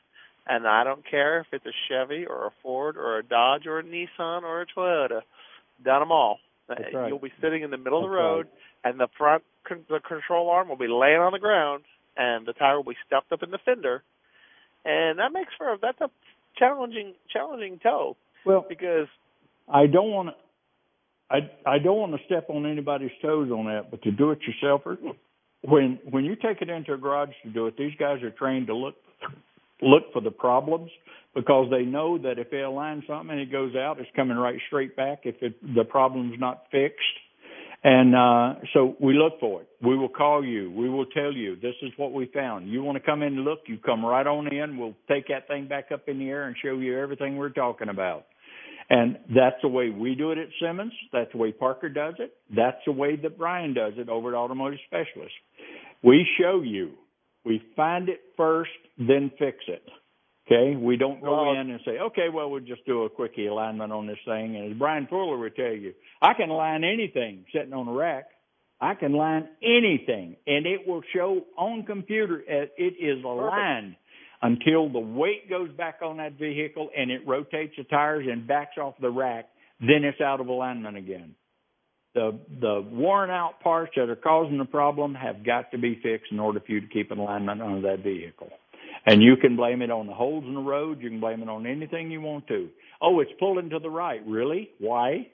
[0.46, 3.80] And I don't care if it's a Chevy or a Ford or a Dodge or
[3.80, 5.22] a Nissan or a Toyota.
[5.84, 6.38] Done them all.
[7.08, 8.48] You'll be sitting in the middle of the That's road,
[8.84, 11.84] and the front con- the control arm will be laying on the ground,
[12.16, 14.04] and the tire will be stuffed up in the fender,
[14.86, 16.10] and that makes for a, that's a
[16.58, 18.16] challenging challenging tow
[18.46, 19.08] Well, because
[19.68, 20.36] I don't want to.
[21.30, 24.40] I I don't want to step on anybody's toes on that, but to do it
[24.42, 24.98] yourselfer,
[25.62, 28.68] when when you take it into a garage to do it, these guys are trained
[28.68, 28.96] to look
[29.82, 30.92] look for the problems
[31.34, 34.60] because they know that if they align something and it goes out, it's coming right
[34.68, 37.00] straight back if it, the problem's not fixed.
[37.84, 39.70] And uh, so we look for it.
[39.82, 40.72] We will call you.
[40.72, 42.70] We will tell you this is what we found.
[42.70, 44.78] You want to come in and look, you come right on in.
[44.78, 47.90] We'll take that thing back up in the air and show you everything we're talking
[47.90, 48.26] about.
[48.94, 50.92] And that's the way we do it at Simmons.
[51.14, 52.34] That's the way Parker does it.
[52.54, 55.34] That's the way that Brian does it over at Automotive Specialist.
[56.04, 56.92] We show you.
[57.46, 59.82] We find it first, then fix it.
[60.46, 63.48] Okay, we don't go Well- in and say, okay, well, we'll just do a quickie
[63.48, 64.58] alignment on this thing.
[64.58, 68.26] And as Brian Fuller would tell you, I can line anything sitting on a rack.
[68.82, 73.96] I can line anything, and it will show on computer as it is aligned
[74.42, 78.78] until the weight goes back on that vehicle and it rotates the tires and backs
[78.78, 79.50] off the rack.
[79.80, 81.36] Then it's out of alignment again.
[82.14, 86.32] The the worn out parts that are causing the problem have got to be fixed
[86.32, 88.50] in order for you to keep an alignment on that vehicle.
[89.06, 91.02] And you can blame it on the holes in the road.
[91.02, 92.70] You can blame it on anything you want to.
[93.02, 94.22] Oh, it's pulling to the right.
[94.28, 94.70] Really?
[94.80, 95.28] Why?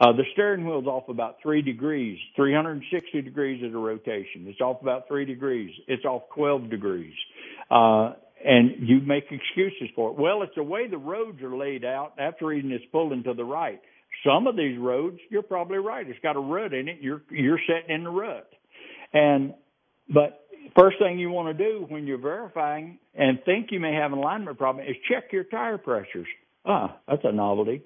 [0.00, 4.46] Uh, the steering wheel's off about three degrees, 360 degrees of the rotation.
[4.46, 5.70] It's off about three degrees.
[5.88, 7.14] It's off 12 degrees.
[7.70, 8.12] Uh,
[8.44, 10.18] and you make excuses for it.
[10.18, 12.14] Well, it's the way the roads are laid out.
[12.18, 13.80] After reading it's pulling to the right.
[14.24, 16.08] Some of these roads, you're probably right.
[16.08, 16.98] It's got a rut in it.
[17.00, 18.48] You're, you're sitting in the rut.
[19.12, 19.54] And,
[20.12, 20.46] but
[20.78, 24.18] first thing you want to do when you're verifying and think you may have an
[24.18, 26.26] alignment problem is check your tire pressures.
[26.64, 27.82] Ah, that's a novelty.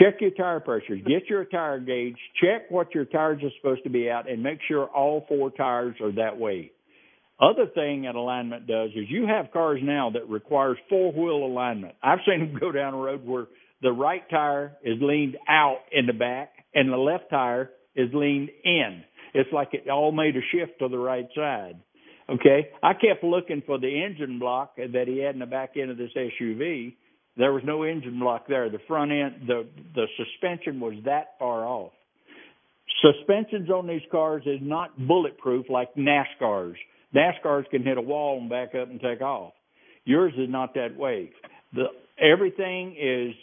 [0.00, 1.00] Check your tire pressures.
[1.06, 2.16] Get your tire gauge.
[2.40, 5.96] Check what your tires are supposed to be at and make sure all four tires
[6.00, 6.72] are that way.
[7.42, 11.94] Other thing that alignment does is you have cars now that requires four wheel alignment.
[12.00, 13.46] I've seen them go down a road where
[13.82, 18.50] the right tire is leaned out in the back and the left tire is leaned
[18.64, 19.02] in.
[19.34, 21.80] It's like it all made a shift to the right side.
[22.30, 22.68] Okay.
[22.80, 25.98] I kept looking for the engine block that he had in the back end of
[25.98, 26.94] this SUV.
[27.36, 28.70] There was no engine block there.
[28.70, 29.66] The front end, the,
[29.96, 31.92] the suspension was that far off.
[33.00, 36.76] Suspensions on these cars is not bulletproof like NASCAR's.
[37.14, 39.52] NASCAR's can hit a wall and back up and take off.
[40.04, 41.30] Yours is not that way.
[41.74, 41.86] The
[42.18, 43.34] everything is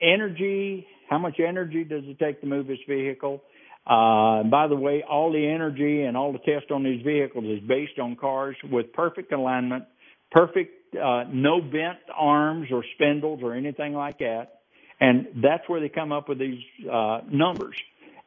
[0.00, 0.86] energy.
[1.08, 3.42] How much energy does it take to move this vehicle?
[3.88, 7.44] Uh, and by the way, all the energy and all the tests on these vehicles
[7.44, 9.84] is based on cars with perfect alignment,
[10.30, 14.60] perfect, uh, no bent arms or spindles or anything like that.
[15.00, 17.76] And that's where they come up with these, uh, numbers.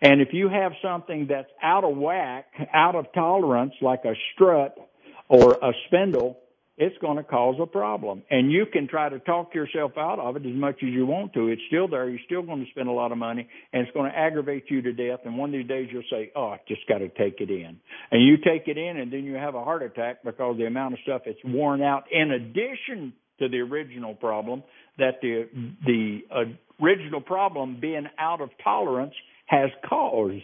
[0.01, 4.75] And if you have something that's out of whack, out of tolerance, like a strut
[5.31, 6.37] or a spindle,
[6.77, 8.21] it's going to cause a problem.
[8.29, 11.33] And you can try to talk yourself out of it as much as you want
[11.33, 11.47] to.
[11.47, 12.09] It's still there.
[12.09, 14.81] You're still going to spend a lot of money and it's going to aggravate you
[14.81, 15.19] to death.
[15.23, 17.79] And one of these days you'll say, Oh, I just got to take it in.
[18.11, 20.95] And you take it in and then you have a heart attack because the amount
[20.95, 24.63] of stuff it's worn out in addition to the original problem
[24.97, 25.47] that the,
[25.85, 29.13] the uh, original problem being out of tolerance
[29.45, 30.43] has caused.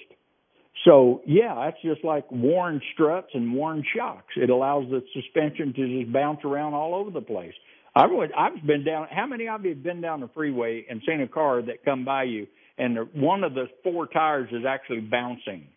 [0.86, 4.34] So yeah, that's just like worn struts and worn shocks.
[4.36, 7.54] It allows the suspension to just bounce around all over the place.
[7.96, 9.08] I've I've been down.
[9.10, 12.06] How many of you have been down the freeway and seen a car that come
[12.06, 12.48] by you
[12.78, 15.68] and one of the four tires is actually bouncing?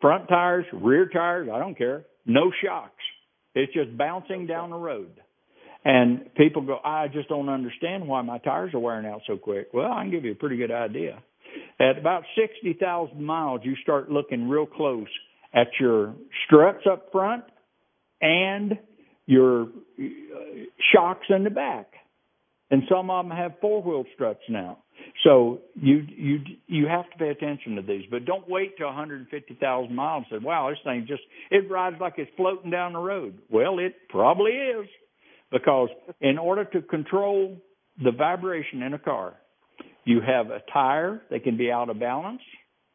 [0.00, 2.04] Front tires, rear tires, I don't care.
[2.26, 2.92] No shocks.
[3.54, 5.20] It's just bouncing down the road.
[5.84, 9.68] And people go, I just don't understand why my tires are wearing out so quick.
[9.72, 11.22] Well, I can give you a pretty good idea.
[11.80, 15.08] At about 60,000 miles, you start looking real close
[15.54, 16.14] at your
[16.46, 17.44] struts up front
[18.20, 18.78] and
[19.26, 20.02] your uh,
[20.92, 21.92] shocks in the back.
[22.70, 24.78] And some of them have four wheel struts now.
[25.24, 29.94] So you you you have to pay attention to these, but don't wait till 150,000
[29.94, 33.38] miles and say, "Wow, this thing just it rides like it's floating down the road."
[33.48, 34.86] Well, it probably is,
[35.52, 35.90] because
[36.20, 37.56] in order to control
[38.02, 39.34] the vibration in a car,
[40.06, 42.40] you have a tire that can be out of balance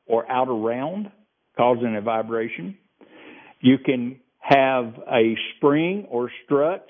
[0.08, 1.12] or out of round,
[1.58, 2.78] causing a vibration.
[3.60, 6.90] You can have a spring or struts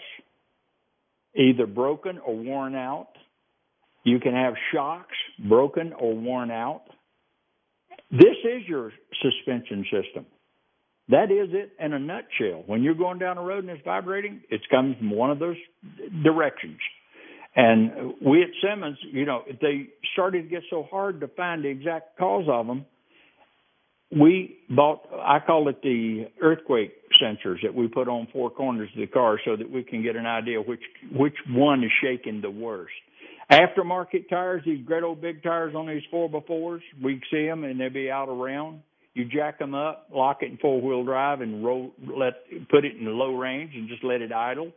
[1.35, 3.09] either broken or worn out.
[4.03, 5.15] You can have shocks
[5.49, 6.83] broken or worn out.
[8.11, 8.91] This is your
[9.21, 10.25] suspension system.
[11.09, 12.63] That is it in a nutshell.
[12.67, 15.57] When you're going down the road and it's vibrating, it's coming from one of those
[16.23, 16.77] directions.
[17.55, 21.67] And we at Simmons, you know, they started to get so hard to find the
[21.67, 22.85] exact cause of them.
[24.09, 26.91] We bought, I call it the earthquake
[27.21, 30.15] sensors that we put on four corners of the car so that we can get
[30.15, 30.81] an idea which
[31.13, 32.93] which one is shaking the worst.
[33.51, 37.63] Aftermarket tires, these great old big tires on these four by fours, we see them
[37.65, 38.81] and they'll be out around.
[39.13, 42.33] You jack them up, lock it in four wheel drive, and roll let
[42.69, 44.71] put it in low range and just let it idle.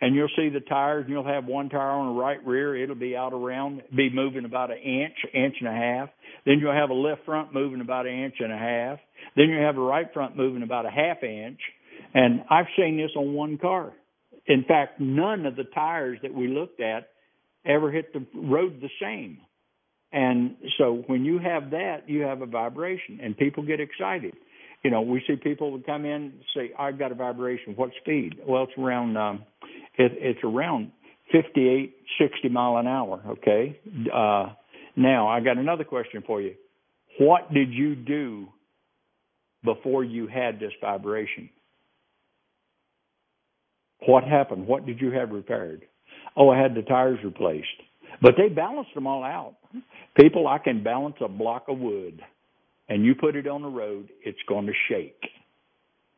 [0.00, 2.76] And you'll see the tires, and you'll have one tire on the right rear.
[2.76, 6.08] It'll be out around, be moving about an inch, inch and a half.
[6.46, 9.00] Then you'll have a left front moving about an inch and a half.
[9.34, 11.58] Then you have a right front moving about a half inch.
[12.14, 13.92] And I've seen this on one car.
[14.46, 17.08] In fact, none of the tires that we looked at
[17.66, 19.38] ever hit the road the same.
[20.12, 24.34] And so when you have that, you have a vibration and people get excited.
[24.82, 27.74] You know, we see people that come in say, I've got a vibration.
[27.74, 28.36] What speed?
[28.46, 29.44] Well, it's around, um,
[29.98, 30.92] it, it's around
[31.32, 33.20] 58, 60 mile an hour.
[33.28, 33.80] Okay.
[34.12, 34.50] Uh,
[34.96, 36.54] now I got another question for you.
[37.18, 38.48] What did you do
[39.64, 41.50] before you had this vibration?
[44.06, 44.66] What happened?
[44.66, 45.82] What did you have repaired?
[46.36, 47.66] Oh, I had the tires replaced.
[48.22, 49.56] But they balanced them all out.
[50.16, 52.20] People, I can balance a block of wood
[52.88, 55.20] and you put it on the road, it's going to shake.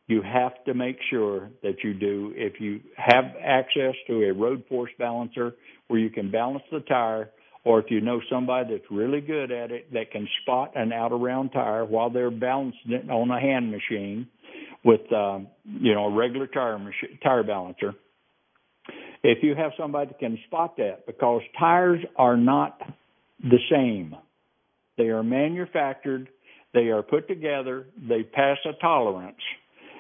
[0.06, 4.64] You have to make sure that you do, if you have access to a road
[4.68, 5.54] force balancer
[5.88, 7.30] where you can balance the tire,
[7.64, 11.12] or if you know somebody that's really good at it that can spot an out
[11.12, 14.26] around tire while they're balancing it on a hand machine
[14.82, 16.78] with, um, you know, a regular tire
[17.22, 17.94] tire balancer
[19.22, 22.80] if you have somebody that can spot that because tires are not
[23.42, 24.14] the same.
[24.96, 26.28] They are manufactured,
[26.72, 29.40] they are put together, they pass a tolerance.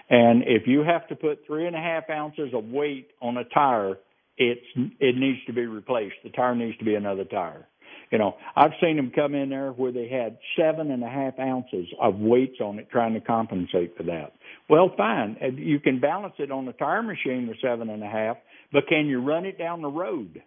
[0.08, 3.44] And if you have to put three and a half ounces of weight on a
[3.44, 3.96] tire,
[4.36, 4.66] it's
[4.98, 6.16] it needs to be replaced.
[6.24, 7.66] The tire needs to be another tire.
[8.10, 11.38] You know, I've seen them come in there where they had seven and a half
[11.38, 14.32] ounces of weights on it trying to compensate for that.
[14.68, 15.36] Well, fine.
[15.56, 18.36] You can balance it on the tire machine with seven and a half,
[18.72, 20.42] but can you run it down the road?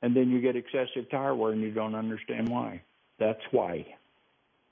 [0.00, 2.82] And then you get excessive tire wear and you don't understand why.
[3.18, 3.86] That's why.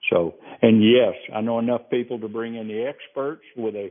[0.09, 3.91] So, and yes, I know enough people to bring in the experts with a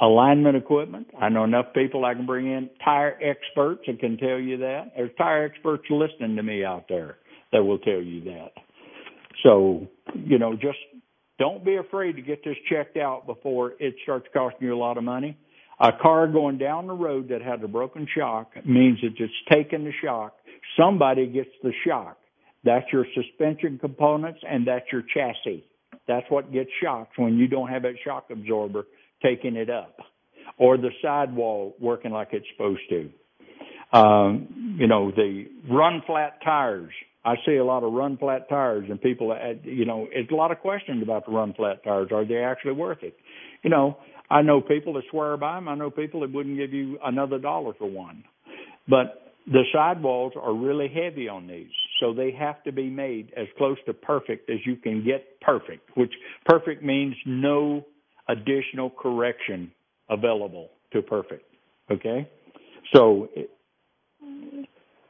[0.00, 1.08] alignment equipment.
[1.20, 4.92] I know enough people I can bring in tire experts that can tell you that.
[4.96, 7.16] There's tire experts listening to me out there
[7.52, 8.52] that will tell you that.
[9.42, 10.78] So, you know, just
[11.38, 14.98] don't be afraid to get this checked out before it starts costing you a lot
[14.98, 15.36] of money.
[15.80, 19.84] A car going down the road that had a broken shock means that it's taken
[19.84, 20.34] the shock.
[20.78, 22.18] Somebody gets the shock.
[22.64, 25.64] That's your suspension components and that's your chassis.
[26.06, 28.86] That's what gets shocked when you don't have that shock absorber
[29.22, 29.98] taking it up
[30.58, 33.10] or the sidewall working like it's supposed to.
[33.96, 36.92] Um, you know, the run flat tires.
[37.24, 40.52] I see a lot of run flat tires and people, you know, it's a lot
[40.52, 42.08] of questions about the run flat tires.
[42.12, 43.16] Are they actually worth it?
[43.62, 43.98] You know,
[44.30, 45.68] I know people that swear by them.
[45.68, 48.24] I know people that wouldn't give you another dollar for one.
[48.88, 51.66] But the sidewalls are really heavy on these,
[52.00, 55.96] so they have to be made as close to perfect as you can get perfect,
[55.96, 56.12] which
[56.46, 57.84] perfect means no
[58.28, 59.70] additional correction
[60.08, 61.44] available to perfect.
[61.90, 62.28] Okay?
[62.94, 63.28] So,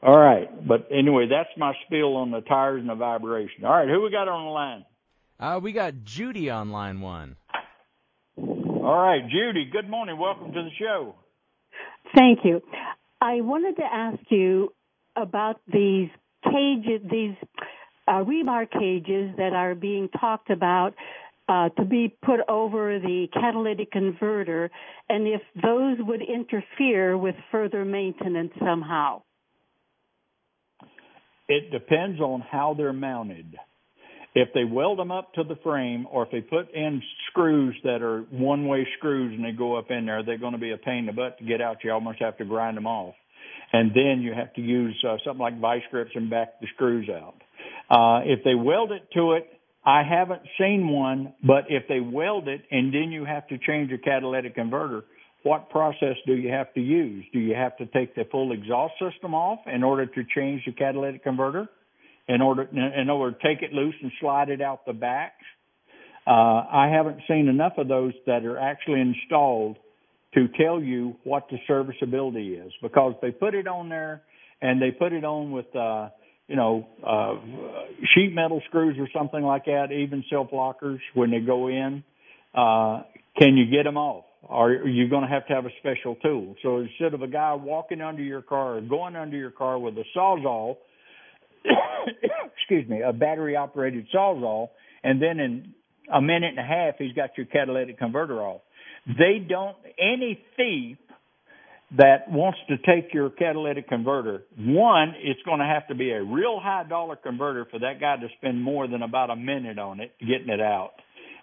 [0.03, 0.67] all right.
[0.67, 3.65] But anyway, that's my spiel on the tires and the vibration.
[3.65, 4.85] All right, who we got on the line?
[5.39, 7.37] Uh, we got Judy on line one.
[8.37, 10.17] All right, Judy, good morning.
[10.17, 11.15] Welcome to the show.
[12.15, 12.61] Thank you.
[13.21, 14.73] I wanted to ask you
[15.15, 16.09] about these
[16.43, 17.35] cages, these
[18.07, 20.93] uh, rebar cages that are being talked about
[21.47, 24.69] uh, to be put over the catalytic converter,
[25.09, 29.21] and if those would interfere with further maintenance somehow.
[31.47, 33.57] It depends on how they're mounted.
[34.33, 38.01] If they weld them up to the frame or if they put in screws that
[38.01, 40.77] are one way screws and they go up in there, they're going to be a
[40.77, 41.83] pain in the butt to get out.
[41.83, 43.15] You almost have to grind them off.
[43.73, 47.09] And then you have to use uh, something like vice grips and back the screws
[47.09, 47.35] out.
[47.89, 49.47] Uh, if they weld it to it,
[49.85, 53.91] I haven't seen one, but if they weld it and then you have to change
[53.91, 55.03] a catalytic converter,
[55.43, 57.25] what process do you have to use?
[57.33, 60.71] Do you have to take the full exhaust system off in order to change the
[60.73, 61.67] catalytic converter?
[62.27, 65.33] in order in order to take it loose and slide it out the back.
[66.25, 69.77] Uh, I haven't seen enough of those that are actually installed
[70.33, 74.21] to tell you what the serviceability is because they put it on there
[74.61, 76.09] and they put it on with uh,
[76.47, 77.35] you know uh,
[78.15, 82.03] sheet metal screws or something like that, even self lockers when they go in.
[82.53, 83.03] uh,
[83.37, 84.25] can you get them off?
[84.43, 86.55] Or are you going to have to have a special tool?
[86.63, 89.95] So instead of a guy walking under your car or going under your car with
[89.97, 90.77] a sawzall,
[92.57, 94.69] excuse me, a battery operated sawzall,
[95.03, 95.73] and then in
[96.11, 98.61] a minute and a half he's got your catalytic converter off.
[99.07, 100.97] They don't any thief
[101.97, 106.23] that wants to take your catalytic converter, one, it's going to have to be a
[106.23, 109.99] real high dollar converter for that guy to spend more than about a minute on
[109.99, 110.91] it getting it out.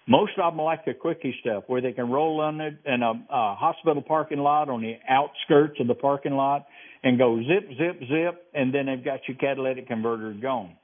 [0.07, 3.11] Most of them like the quickie stuff where they can roll on it in a,
[3.11, 6.65] a hospital parking lot on the outskirts of the parking lot
[7.03, 10.75] and go zip, zip, zip, and then they've got your catalytic converter gone.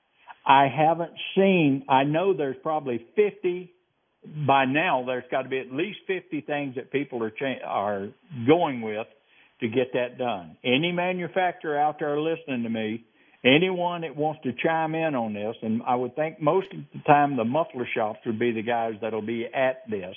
[0.45, 3.73] I haven't seen, I know there's probably 50
[4.47, 8.09] by now there's got to be at least 50 things that people are cha- are
[8.47, 9.07] going with
[9.61, 10.57] to get that done.
[10.63, 13.05] Any manufacturer out there listening to me,
[13.43, 16.99] anyone that wants to chime in on this, and I would think most of the
[17.07, 20.15] time the muffler shops would be the guys that'll be at this.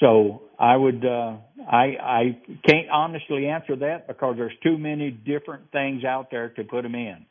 [0.00, 1.36] So I would, uh,
[1.70, 6.64] I, I can't honestly answer that because there's too many different things out there to
[6.64, 7.24] put them in.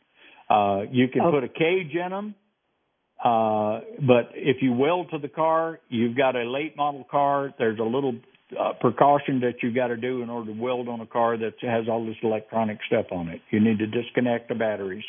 [0.49, 1.31] Uh, you can Okay.
[1.31, 2.35] put a cage in them.
[3.23, 7.53] Uh, but if you weld to the car, you've got a late model car.
[7.59, 8.15] There's a little
[8.59, 11.53] uh, precaution that you've got to do in order to weld on a car that
[11.61, 13.41] has all this electronic stuff on it.
[13.51, 15.03] You need to disconnect the batteries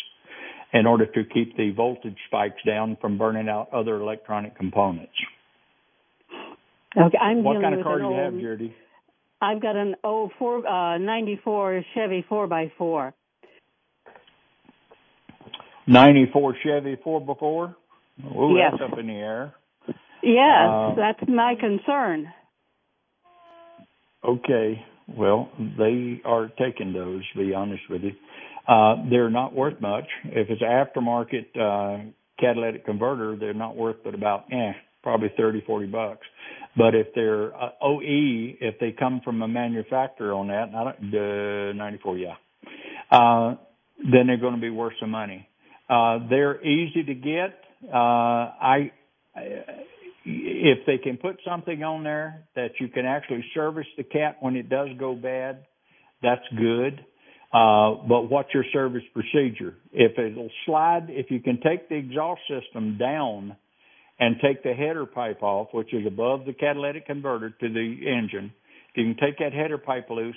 [0.75, 5.13] in order to keep the voltage spikes down from burning out other electronic components.
[6.97, 8.43] Okay, I'm what kind of car do you have, old-
[9.41, 13.15] I've got an oh four uh, ninety four Chevy four by four.
[15.87, 17.75] 94 Chevy 4x4?
[18.21, 18.75] Ooh, Yes.
[18.79, 19.55] that's up in the air.
[20.23, 22.33] Yes, Uh, that's my concern.
[24.25, 24.85] Okay.
[25.09, 28.13] Well, they are taking those, to be honest with you.
[28.69, 30.09] Uh, they're not worth much.
[30.25, 32.05] If it's an aftermarket, uh,
[32.39, 36.27] catalytic converter, they're not worth but about, eh, probably thirty, forty bucks.
[36.77, 41.15] But if they're uh, OE, if they come from a manufacturer on that, I don't,
[41.15, 42.35] uh, 94, yeah,
[43.11, 43.57] uh,
[44.11, 45.49] then they're going to be worth some money.
[45.91, 47.59] Uh, they're easy to get.
[47.89, 48.93] Uh, I,
[50.25, 54.57] if they can put something on there that you can actually service the cat when
[54.57, 55.65] it does go bad,
[56.23, 57.05] that's good.
[57.53, 59.75] Uh, but what's your service procedure?
[59.93, 63.57] If it'll slide, if you can take the exhaust system down
[64.19, 68.53] and take the header pipe off, which is above the catalytic converter to the engine,
[68.95, 70.37] you can take that header pipe loose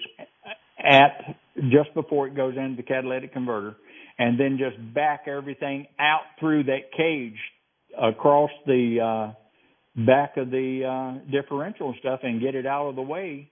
[0.79, 1.37] at
[1.71, 3.75] just before it goes into the catalytic converter
[4.18, 7.38] and then just back everything out through that cage
[8.01, 9.34] across the uh
[10.05, 13.49] back of the uh differential and stuff and get it out of the way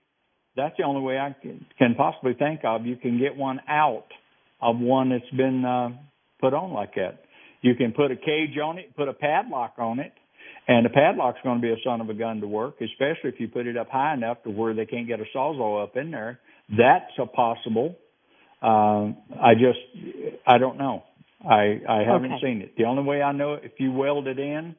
[0.56, 2.86] that's the only way I can, can possibly think of.
[2.86, 4.06] You can get one out
[4.60, 5.90] of one that's been uh,
[6.40, 7.24] put on like that.
[7.62, 10.12] You can put a cage on it, put a padlock on it,
[10.68, 13.40] and the padlock's going to be a son of a gun to work, especially if
[13.40, 16.10] you put it up high enough to where they can't get a sawzall up in
[16.10, 16.38] there.
[16.68, 17.96] That's a possible.
[18.64, 19.78] Um, I just,
[20.46, 21.02] I don't know.
[21.44, 22.40] I I haven't Okay.
[22.42, 22.76] seen it.
[22.78, 24.74] The only way I know it, if you weld it in,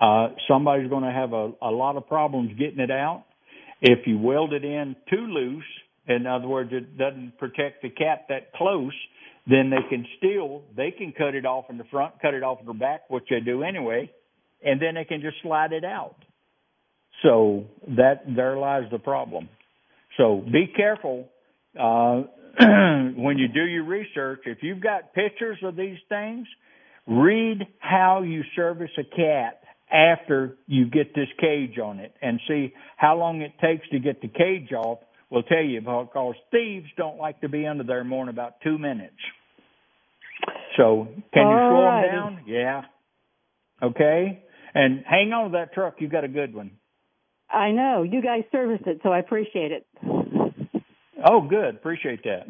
[0.00, 3.24] uh, somebody's going to have a, a lot of problems getting it out.
[3.80, 5.64] If you weld it in too loose,
[6.08, 8.94] in other words, it doesn't protect the cap that close,
[9.46, 12.58] then they can still, they can cut it off in the front, cut it off
[12.60, 14.10] in the back, which they do anyway,
[14.64, 16.16] and then they can just slide it out.
[17.22, 17.66] So
[17.96, 19.48] that, there lies the problem.
[20.16, 21.28] So be careful,
[21.78, 22.22] uh,
[23.16, 24.40] when you do your research.
[24.46, 26.46] If you've got pictures of these things,
[27.06, 32.74] read how you service a cat after you get this cage on it and see
[32.96, 34.98] how long it takes to get the cage off
[35.30, 38.60] will tell you about because thieves don't like to be under there more than about
[38.62, 39.16] two minutes.
[40.76, 42.40] So can you slow them down?
[42.46, 42.82] Yeah.
[43.82, 44.42] Okay.
[44.74, 45.96] And hang on to that truck.
[45.98, 46.72] You got a good one.
[47.50, 49.86] I know you guys serviced it, so I appreciate it.
[51.24, 51.74] Oh, good.
[51.74, 52.46] Appreciate that.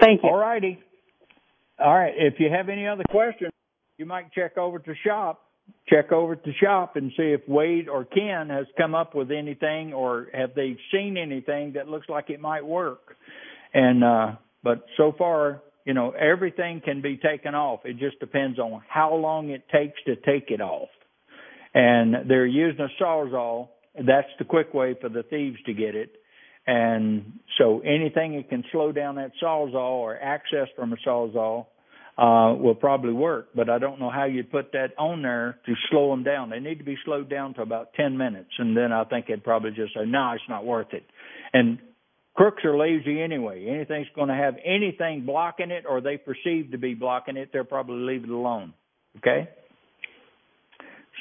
[0.00, 0.28] Thank you.
[0.28, 0.78] All righty.
[1.78, 2.14] All right.
[2.16, 3.52] If you have any other questions,
[3.98, 5.42] you might check over to shop.
[5.88, 9.92] Check over to shop and see if Wade or Ken has come up with anything
[9.92, 13.16] or have they seen anything that looks like it might work.
[13.74, 14.32] And uh
[14.62, 17.80] but so far, you know, everything can be taken off.
[17.84, 20.88] It just depends on how long it takes to take it off.
[21.74, 23.68] And they're using a sawzall.
[23.94, 26.12] That's the quick way for the thieves to get it.
[26.66, 31.66] And so anything that can slow down that sawzall or access from a sawzall
[32.18, 33.48] uh, will probably work.
[33.54, 36.50] But I don't know how you'd put that on there to slow them down.
[36.50, 38.50] They need to be slowed down to about 10 minutes.
[38.58, 41.04] And then I think they'd probably just say, no, it's not worth it.
[41.52, 41.78] And
[42.34, 43.66] crooks are lazy anyway.
[43.68, 47.64] Anything's going to have anything blocking it or they perceive to be blocking it, they'll
[47.64, 48.72] probably leave it alone.
[49.18, 49.48] Okay?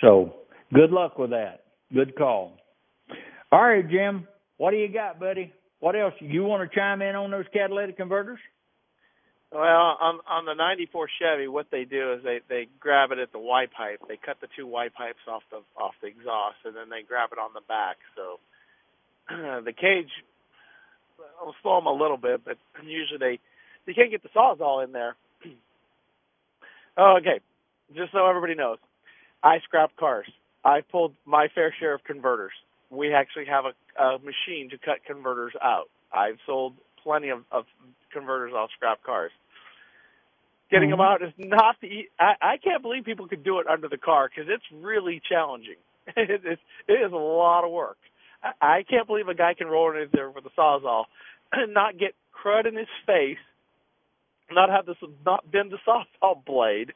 [0.01, 0.33] So
[0.73, 1.65] good luck with that.
[1.93, 2.57] Good call.
[3.51, 4.27] All right, Jim.
[4.57, 5.53] What do you got, buddy?
[5.79, 6.13] What else?
[6.19, 8.39] You want to chime in on those catalytic converters?
[9.51, 13.31] Well, on on the '94 Chevy, what they do is they they grab it at
[13.31, 14.01] the Y pipe.
[14.07, 17.29] They cut the two Y pipes off the off the exhaust, and then they grab
[17.31, 17.97] it on the back.
[18.15, 18.39] So
[19.63, 20.11] the cage
[21.41, 23.39] will slow them a little bit, but usually they
[23.85, 25.15] you can't get the sawzall in there.
[26.97, 27.39] oh, okay,
[27.95, 28.77] just so everybody knows,
[29.43, 30.27] I scrap cars.
[30.63, 32.53] I pulled my fair share of converters.
[32.89, 35.89] We actually have a, a machine to cut converters out.
[36.13, 36.73] I've sold
[37.03, 37.65] plenty of, of
[38.11, 39.31] converters off scrap cars.
[40.71, 40.99] Getting mm-hmm.
[40.99, 42.09] them out is not the.
[42.19, 45.77] I, I can't believe people could do it under the car because it's really challenging.
[46.17, 47.97] it, is, it is a lot of work.
[48.43, 51.05] I, I can't believe a guy can roll in there with a sawzall
[51.51, 53.37] and not get crud in his face,
[54.51, 56.93] not have this, not bend the sawzall blade,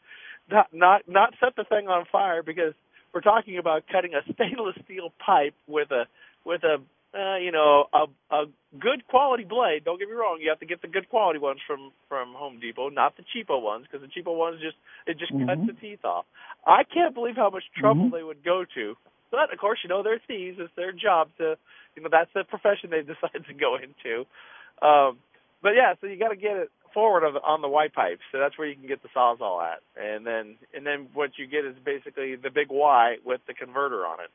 [0.50, 2.74] not not not set the thing on fire because
[3.14, 6.06] we're talking about cutting a stainless steel pipe with a
[6.46, 6.78] with a
[7.18, 8.46] uh, you know a a
[8.80, 9.84] good quality blade.
[9.84, 12.60] Don't get me wrong, you have to get the good quality ones from from Home
[12.60, 14.78] Depot, not the cheapo ones because the cheapo ones just
[15.08, 15.48] it just mm-hmm.
[15.48, 16.26] cuts the teeth off.
[16.66, 18.16] I can't believe how much trouble mm-hmm.
[18.16, 18.96] they would go to.
[19.32, 20.58] But of course, you know they're thieves.
[20.60, 21.56] It's their job to
[21.96, 24.26] you know that's the profession they decide to go into.
[24.86, 25.18] Um,
[25.62, 28.20] but yeah, so you got to get it forward of on the Y pipe.
[28.32, 31.48] So that's where you can get the sawzall at, and then and then what you
[31.48, 34.30] get is basically the big Y with the converter on it.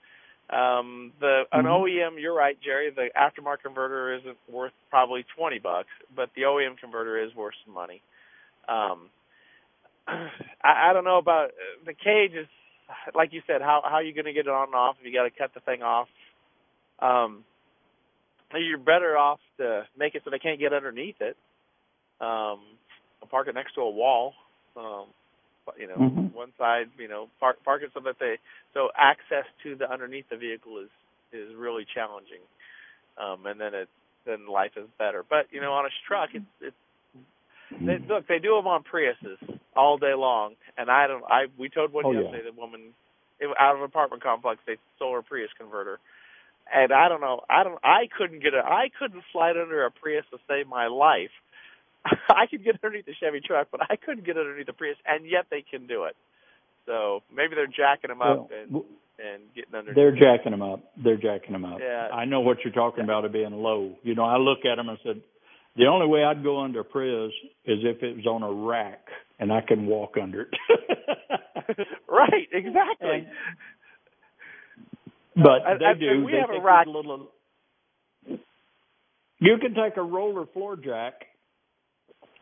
[0.50, 1.68] Um, the an mm-hmm.
[1.68, 2.90] OEM, you're right, Jerry.
[2.90, 7.74] The aftermarket converter isn't worth probably twenty bucks, but the OEM converter is worth some
[7.74, 8.02] money.
[8.68, 9.08] Um,
[10.06, 11.50] I, I don't know about
[11.86, 12.46] the cage is
[13.14, 13.62] like you said.
[13.62, 15.30] How how are you going to get it on and off if you got to
[15.30, 16.08] cut the thing off?
[17.00, 17.44] Um,
[18.54, 21.36] you're better off to make it so they can't get underneath it
[22.20, 22.60] um,
[23.30, 24.34] park it next to a wall.
[24.76, 25.06] Um,
[25.78, 26.36] you know, mm-hmm.
[26.36, 28.36] one side, you know, park park it so that they
[28.72, 30.90] so access to the underneath the vehicle is
[31.32, 32.42] is really challenging.
[33.16, 33.88] Um, and then it
[34.26, 35.24] then life is better.
[35.28, 36.76] But you know, on a truck, it's it's
[37.70, 39.40] they, look they do them on Priuses
[39.76, 42.50] all day long, and I don't I we told one oh, yesterday yeah.
[42.50, 42.94] the woman
[43.40, 45.98] it, out of an apartment complex they stole her Prius converter.
[46.72, 47.42] And I don't know.
[47.50, 47.78] I don't.
[47.84, 48.64] I couldn't get it.
[48.64, 51.34] I couldn't slide under a Prius to save my life
[52.28, 55.24] I could get underneath the Chevy truck, but I couldn't get underneath the Prius, and
[55.26, 56.16] yet they can do it.
[56.86, 58.84] So maybe they're jacking them up well, and
[59.18, 59.96] and getting underneath.
[59.96, 60.80] They're jacking them up.
[61.02, 61.78] They're jacking them up.
[61.80, 62.08] Yeah.
[62.12, 63.94] I know what you're talking about it being low.
[64.02, 65.22] You know, I look at them and said,
[65.76, 67.32] the only way I'd go under a Prius
[67.64, 69.06] is if it was on a rack
[69.38, 70.48] and I can walk under it.
[72.08, 73.08] right, exactly.
[73.10, 73.26] And,
[75.36, 76.24] but they I, do.
[76.24, 76.86] we they have a rack.
[76.86, 77.28] Little,
[78.26, 81.14] you can take a roller floor jack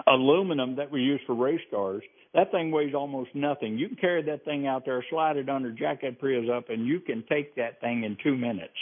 [0.07, 2.03] aluminum that we use for race cars.
[2.34, 3.78] That thing weighs almost nothing.
[3.78, 6.86] You can carry that thing out there, slide it under, jack that Prius up, and
[6.86, 8.72] you can take that thing in two minutes.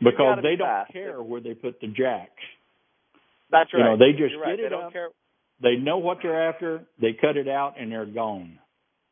[0.00, 0.92] Because they don't fast.
[0.92, 2.30] care where they put the jack.
[3.50, 3.80] That's right.
[3.80, 4.56] You know, they just You're right.
[4.56, 4.92] get it they don't up.
[4.92, 5.08] Care.
[5.62, 6.86] They know what they're after.
[7.00, 8.58] They cut it out, and they're gone.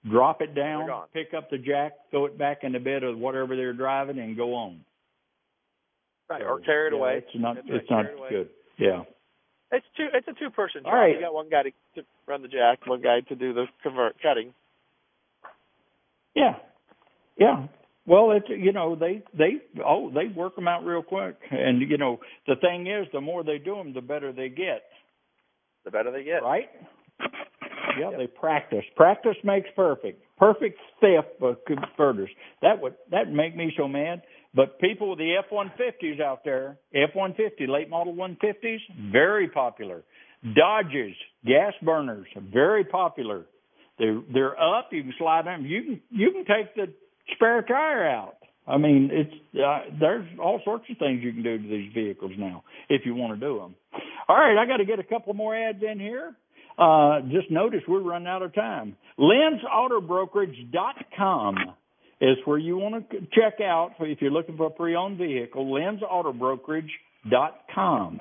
[0.08, 3.56] Drop it down, pick up the jack, throw it back in the bed of whatever
[3.56, 4.84] they're driving, and go on.
[6.30, 7.16] Right, so, or carry it yeah, away.
[7.18, 7.56] It's not.
[7.56, 8.48] That's it's right, not good.
[8.78, 9.02] Yeah.
[9.70, 10.08] It's two.
[10.14, 10.92] It's a two-person job.
[10.92, 11.14] Right.
[11.14, 14.16] You got one guy to, to run the jack, one guy to do the convert
[14.22, 14.54] cutting.
[16.34, 16.54] Yeah,
[17.38, 17.66] yeah.
[18.06, 21.98] Well, it's you know they they oh they work them out real quick, and you
[21.98, 24.84] know the thing is the more they do them, the better they get.
[25.84, 26.68] The better they get, right?
[27.98, 28.18] Yeah, yep.
[28.18, 28.84] they practice.
[28.96, 30.22] Practice makes perfect.
[30.38, 32.30] Perfect theft of uh, converters.
[32.62, 34.22] That would that make me so mad.
[34.54, 38.78] But people with the F-150s out there, F-150, late model 150s,
[39.12, 40.02] very popular.
[40.54, 43.46] Dodges, gas burners, very popular.
[43.98, 44.92] They're they're up.
[44.92, 45.66] You can slide them.
[45.66, 46.92] You can you can take the
[47.34, 48.36] spare tire out.
[48.66, 52.32] I mean, it's uh, there's all sorts of things you can do to these vehicles
[52.38, 53.74] now if you want to do them.
[54.28, 56.36] All right, I got to get a couple more ads in here.
[56.78, 58.94] Uh, just notice we're running out of time.
[59.18, 61.56] LynnsAutoBrokerage.com
[62.20, 68.20] is where you want to check out if you're looking for a pre-owned vehicle, lynnsAutoBrokerage.com.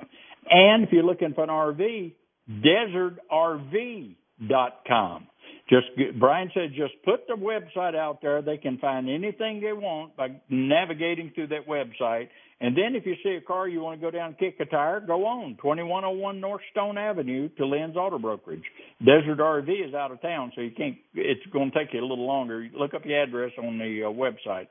[0.50, 2.14] And if you're looking for an RV,
[2.50, 5.26] DesertRV.com.
[5.68, 5.86] Just
[6.18, 8.40] Brian said, just put the website out there.
[8.40, 12.30] They can find anything they want by navigating through that website.
[12.60, 14.64] And then if you see a car you want to go down and kick a
[14.64, 18.64] tire, go on 2101 North Stone Avenue to Lynn's Auto Brokerage.
[18.98, 20.96] Desert RV is out of town, so you can't.
[21.14, 22.66] It's going to take you a little longer.
[22.76, 24.66] Look up the address on the uh, website.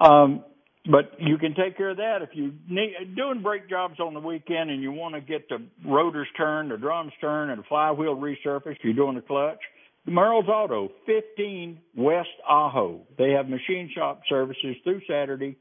[0.00, 0.44] Um,
[0.90, 4.20] but you can take care of that if you need doing brake jobs on the
[4.20, 8.16] weekend and you want to get the rotors turned, the drums turned, and the flywheel
[8.16, 8.78] resurfaced.
[8.82, 9.60] You're doing the clutch
[10.06, 13.02] Merle's Auto, 15 West Ajo.
[13.18, 15.56] They have machine shop services through Saturday.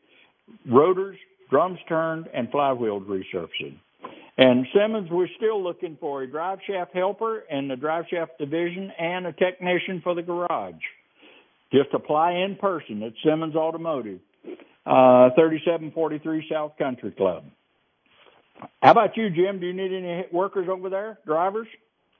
[0.69, 1.17] Rotors,
[1.49, 3.77] drums turned, and flywheels resurfacing.
[4.37, 8.91] And Simmons, we're still looking for a drive shaft helper in the drive shaft division
[8.97, 10.81] and a technician for the garage.
[11.71, 14.19] Just apply in person at Simmons Automotive,
[14.85, 17.43] uh, 3743 South Country Club.
[18.81, 19.59] How about you, Jim?
[19.59, 21.67] Do you need any workers over there, drivers?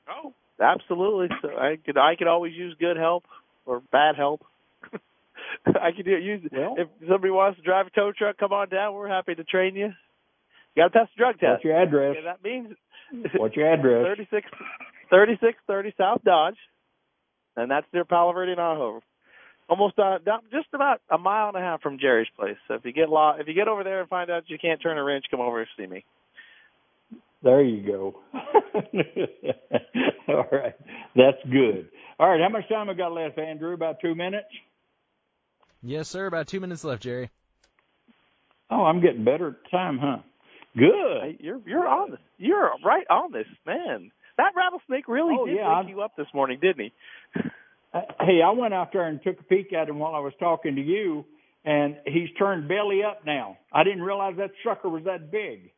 [0.08, 1.28] Oh, absolutely.
[1.40, 3.24] So I could I could always use good help
[3.66, 4.44] or bad help.
[5.66, 6.22] I can do it.
[6.22, 8.94] use well, if somebody wants to drive a tow truck, come on down.
[8.94, 9.92] We're happy to train you.
[10.74, 11.50] You got to pass the drug test.
[11.50, 12.16] What's your address?
[12.18, 12.76] Yeah, that means
[13.36, 14.04] what's your address?
[14.16, 14.48] 36,
[15.10, 16.56] 3630 South Dodge,
[17.56, 19.02] and that's near Palo Verde and Ajo.
[19.68, 20.18] Almost uh,
[20.50, 22.56] just about a mile and a half from Jerry's place.
[22.68, 24.82] So if you get lost, if you get over there and find out you can't
[24.82, 26.04] turn a wrench, come over and see me.
[27.42, 28.14] There you go.
[30.28, 30.74] All right,
[31.16, 31.88] that's good.
[32.18, 33.72] All right, how much time I got left, Andrew?
[33.72, 34.46] About two minutes.
[35.82, 36.26] Yes, sir.
[36.26, 37.30] About two minutes left, Jerry.
[38.70, 40.18] Oh, I'm getting better at time, huh?
[40.76, 41.38] Good.
[41.40, 42.20] You're you're on this.
[42.38, 44.10] You're right on this, man.
[44.38, 45.88] That rattlesnake really oh, did yeah, wake I'm...
[45.88, 46.92] you up this morning, didn't
[47.34, 47.40] he?
[47.94, 50.32] Uh, hey, I went out there and took a peek at him while I was
[50.40, 51.26] talking to you,
[51.62, 53.58] and he's turned belly up now.
[53.70, 55.72] I didn't realize that sucker was that big.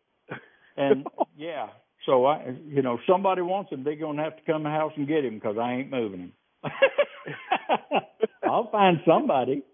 [0.76, 1.70] And yeah,
[2.06, 3.84] so I, you know, if somebody wants him.
[3.84, 6.20] They're gonna have to come to the house and get him because I ain't moving
[6.20, 6.32] him.
[8.44, 9.64] I'll find somebody.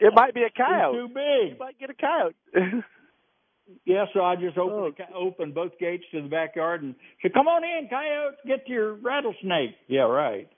[0.00, 0.94] It might be a coyote.
[0.94, 1.52] He's too big.
[1.52, 2.34] You might get a coyote.
[3.84, 5.26] yeah, so I just opened oh.
[5.26, 9.76] opened both gates to the backyard and said, "Come on in, coyotes, get your rattlesnake."
[9.88, 10.48] Yeah, right.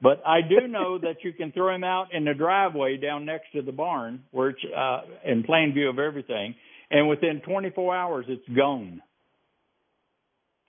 [0.00, 3.52] But I do know that you can throw him out in the driveway down next
[3.54, 6.54] to the barn, where it's uh, in plain view of everything,
[6.90, 9.02] and within 24 hours it's gone.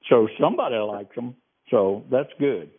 [0.09, 1.35] So somebody likes them.
[1.69, 2.71] So that's good.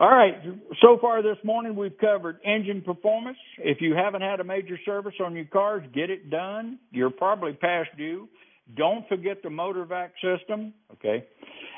[0.00, 0.34] All right.
[0.80, 3.38] So far this morning, we've covered engine performance.
[3.58, 6.78] If you haven't had a major service on your cars, get it done.
[6.90, 8.28] You're probably past due.
[8.76, 10.74] Don't forget the motor vac system.
[10.94, 11.24] Okay.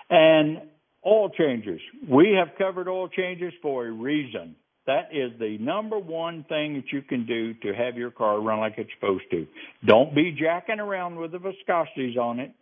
[0.09, 0.63] And
[1.05, 1.81] oil changes.
[2.09, 4.57] We have covered oil changes for a reason.
[4.87, 8.61] That is the number one thing that you can do to have your car run
[8.61, 9.47] like it's supposed to.
[9.85, 12.53] Don't be jacking around with the viscosities on it.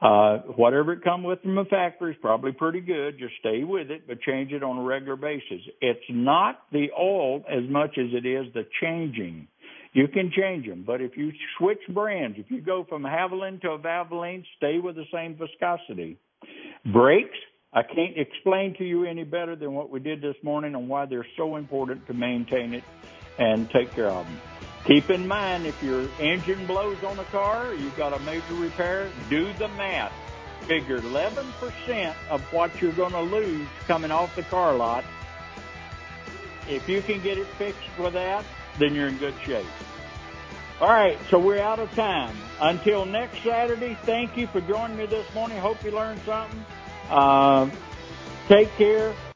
[0.00, 3.18] Uh, whatever it come with from the factory is probably pretty good.
[3.18, 5.62] Just stay with it, but change it on a regular basis.
[5.80, 9.48] It's not the oil as much as it is the changing.
[9.94, 13.70] You can change them, but if you switch brands, if you go from Havoline to
[13.70, 16.18] a Valvoline, stay with the same viscosity.
[16.92, 17.38] Brakes,
[17.72, 21.06] I can't explain to you any better than what we did this morning on why
[21.06, 22.84] they're so important to maintain it
[23.38, 24.38] and take care of them.
[24.86, 29.10] Keep in mind, if your engine blows on a car, you've got a major repair,
[29.28, 30.12] do the math.
[30.68, 35.04] Figure 11% of what you're going to lose coming off the car lot.
[36.68, 38.44] If you can get it fixed with that,
[38.78, 39.66] then you're in good shape.
[40.80, 42.36] All right, so we're out of time.
[42.60, 45.58] Until next Saturday, thank you for joining me this morning.
[45.58, 46.64] Hope you learned something.
[47.10, 47.70] Uh,
[48.46, 49.16] take care.